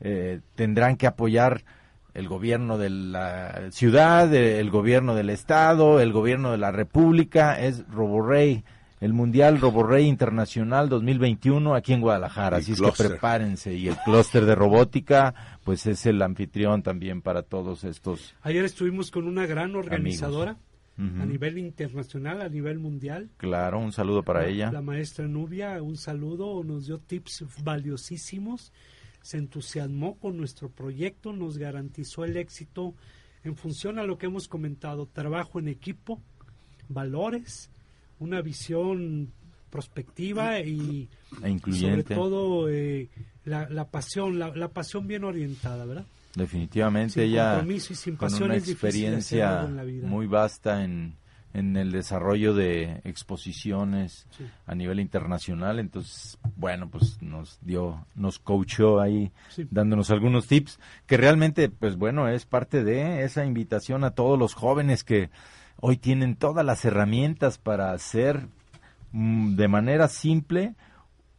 [0.00, 1.62] eh, tendrán que apoyar
[2.14, 7.60] el gobierno de la ciudad, eh, el gobierno del estado, el gobierno de la república,
[7.60, 8.64] es Roborrey,
[9.02, 13.96] el Mundial Roborrey Internacional 2021 aquí en Guadalajara, El así es que prepárense y el
[13.98, 15.34] clúster de robótica
[15.64, 20.56] pues es el anfitrión también para todos estos Ayer estuvimos con una gran organizadora
[20.98, 23.28] a nivel internacional, a nivel mundial.
[23.38, 24.70] Claro, un saludo para La- ella.
[24.70, 28.72] La maestra Nubia, un saludo, nos dio tips valiosísimos,
[29.20, 32.94] se entusiasmó con nuestro proyecto, nos garantizó el éxito
[33.42, 36.20] en función a lo que hemos comentado, trabajo en equipo,
[36.88, 37.70] valores,
[38.22, 39.32] una visión
[39.70, 43.08] prospectiva y E sobre incluyente, todo eh,
[43.44, 46.04] la, la pasión, la, la pasión bien orientada, ¿verdad?
[46.34, 50.06] definitivamente sin ella y sin con una experiencia en la vida.
[50.08, 51.14] muy vasta en,
[51.52, 54.44] en el desarrollo de exposiciones Sí.
[54.66, 59.66] a nivel internacional, entonces, bueno, pues nos dio, nos coachó ahí, Sí.
[59.70, 64.54] dándonos algunos tips, que realmente, pues bueno, es parte de esa invitación a todos los
[64.54, 65.28] jóvenes que
[65.80, 68.46] hoy tienen todas las herramientas para hacer
[69.12, 70.74] mm, de manera simple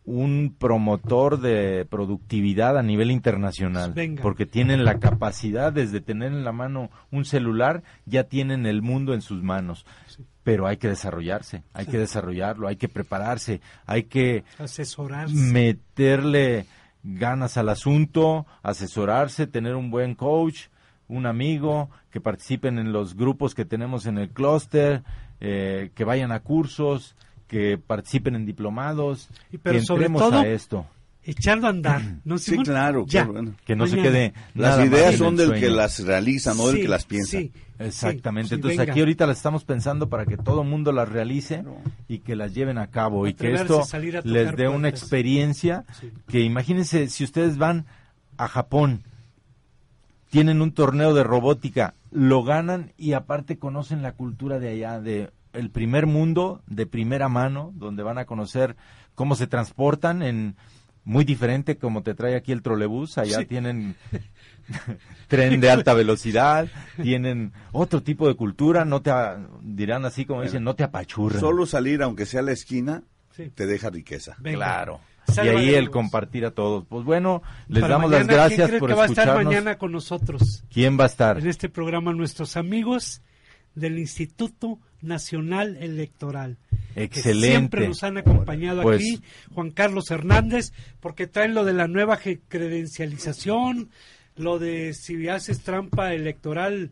[0.06, 4.22] un promotor de productividad a nivel internacional, Venga.
[4.22, 9.14] porque tienen la capacidad desde tener en la mano un celular, ya tienen el mundo
[9.14, 9.86] en sus manos.
[10.08, 10.26] Sí.
[10.44, 11.92] Pero hay que desarrollarse, hay Sí.
[11.92, 15.34] que desarrollarlo, hay que prepararse, hay que Asesorarse.
[15.34, 16.66] meterle
[17.04, 20.68] ganas al asunto, asesorarse, tener un buen coach,
[21.16, 25.04] un amigo, que participen en los grupos que tenemos en el clúster,
[25.40, 27.16] eh, que vayan a cursos,
[27.48, 30.86] que participen en diplomados, Y pero que sobre entremos todo, a esto,
[31.24, 33.26] echarlo a andar, ¿no, Sí, claro, Ya.
[33.26, 33.54] bueno.
[33.66, 35.62] que no se quede Las ideas en son el del sueño.
[35.62, 37.38] que las realiza, no del que las piensa.
[37.38, 38.92] sí, Exactamente, sí, entonces venga.
[38.94, 41.64] aquí ahorita las estamos pensando para que todo el mundo las realice
[42.08, 43.84] y que las lleven a cabo y que esto
[44.24, 46.12] les dé una experiencia Sí.
[46.28, 47.86] que imagínense si ustedes van
[48.38, 49.04] a Japón,
[50.34, 55.32] tienen un torneo de robótica, lo ganan y aparte conocen la cultura de allá, de
[55.54, 58.76] el primer mundo, de primera mano, donde van a conocer
[59.16, 60.56] cómo se transportan en
[61.06, 63.46] muy diferente como te trae aquí el trolebús, allá Sí.
[63.46, 63.96] tienen
[65.28, 66.68] tren de alta velocidad,
[67.02, 71.40] tienen otro tipo de cultura, no te a- dirán así como dicen, no te apachurran.
[71.40, 73.50] Solo salir, aunque sea a la esquina, Sí.
[73.54, 74.36] te deja riqueza.
[74.40, 74.58] Venga.
[74.58, 75.00] Claro.
[75.36, 76.86] Y ahí el compartir a todos.
[76.88, 79.54] Pues bueno, les Para damos mañana, las gracias ¿quién por que va a estar escucharnos.
[79.54, 81.38] mañana con nosotros ¿Quién va a estar?
[81.40, 82.14] en este programa?
[82.14, 83.22] Nuestros amigos
[83.76, 86.58] del Instituto Nacional Electoral.
[86.94, 87.48] que Excelente.
[87.50, 89.22] siempre nos han acompañado Pues- aquí,
[89.56, 93.90] Juan Carlos Hernández, porque traen lo de la nueva credencialización,
[94.36, 96.92] lo de si haces trampa electoral,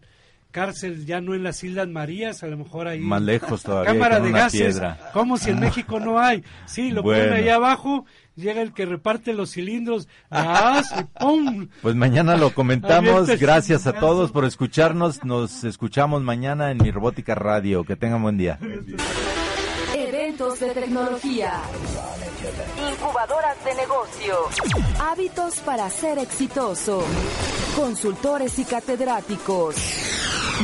[0.52, 3.00] cárcel ya no en las Islas Marías, a lo mejor ahí.
[3.00, 5.00] Más lejos todavía, Cámara con de una gases, piedra.
[5.14, 6.44] como si en México no hay.
[6.66, 7.24] Sí, lo Bueno.
[7.24, 11.68] ponen allá abajo, llega el que reparte los cilindros, gas y ¡pum!
[11.82, 13.28] Pues mañana lo comentamos.
[13.40, 15.24] Gracias a todos por escucharnos.
[15.24, 17.84] Nos escuchamos mañana en mi robótica radio.
[17.84, 18.60] Que tengan buen día.
[20.42, 21.54] Hábitos de tecnología.
[22.92, 24.36] Incubadoras de negocio.
[25.00, 27.04] Hábitos para ser exitoso.
[27.76, 29.76] Consultores y catedráticos.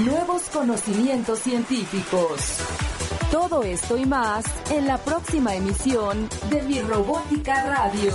[0.03, 2.57] Nuevos conocimientos científicos.
[3.31, 8.13] Todo esto y más en la próxima emisión de Mi Robótica Radio.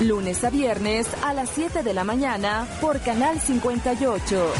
[0.00, 4.52] Lunes a viernes a las 7 de la mañana por Canal 58.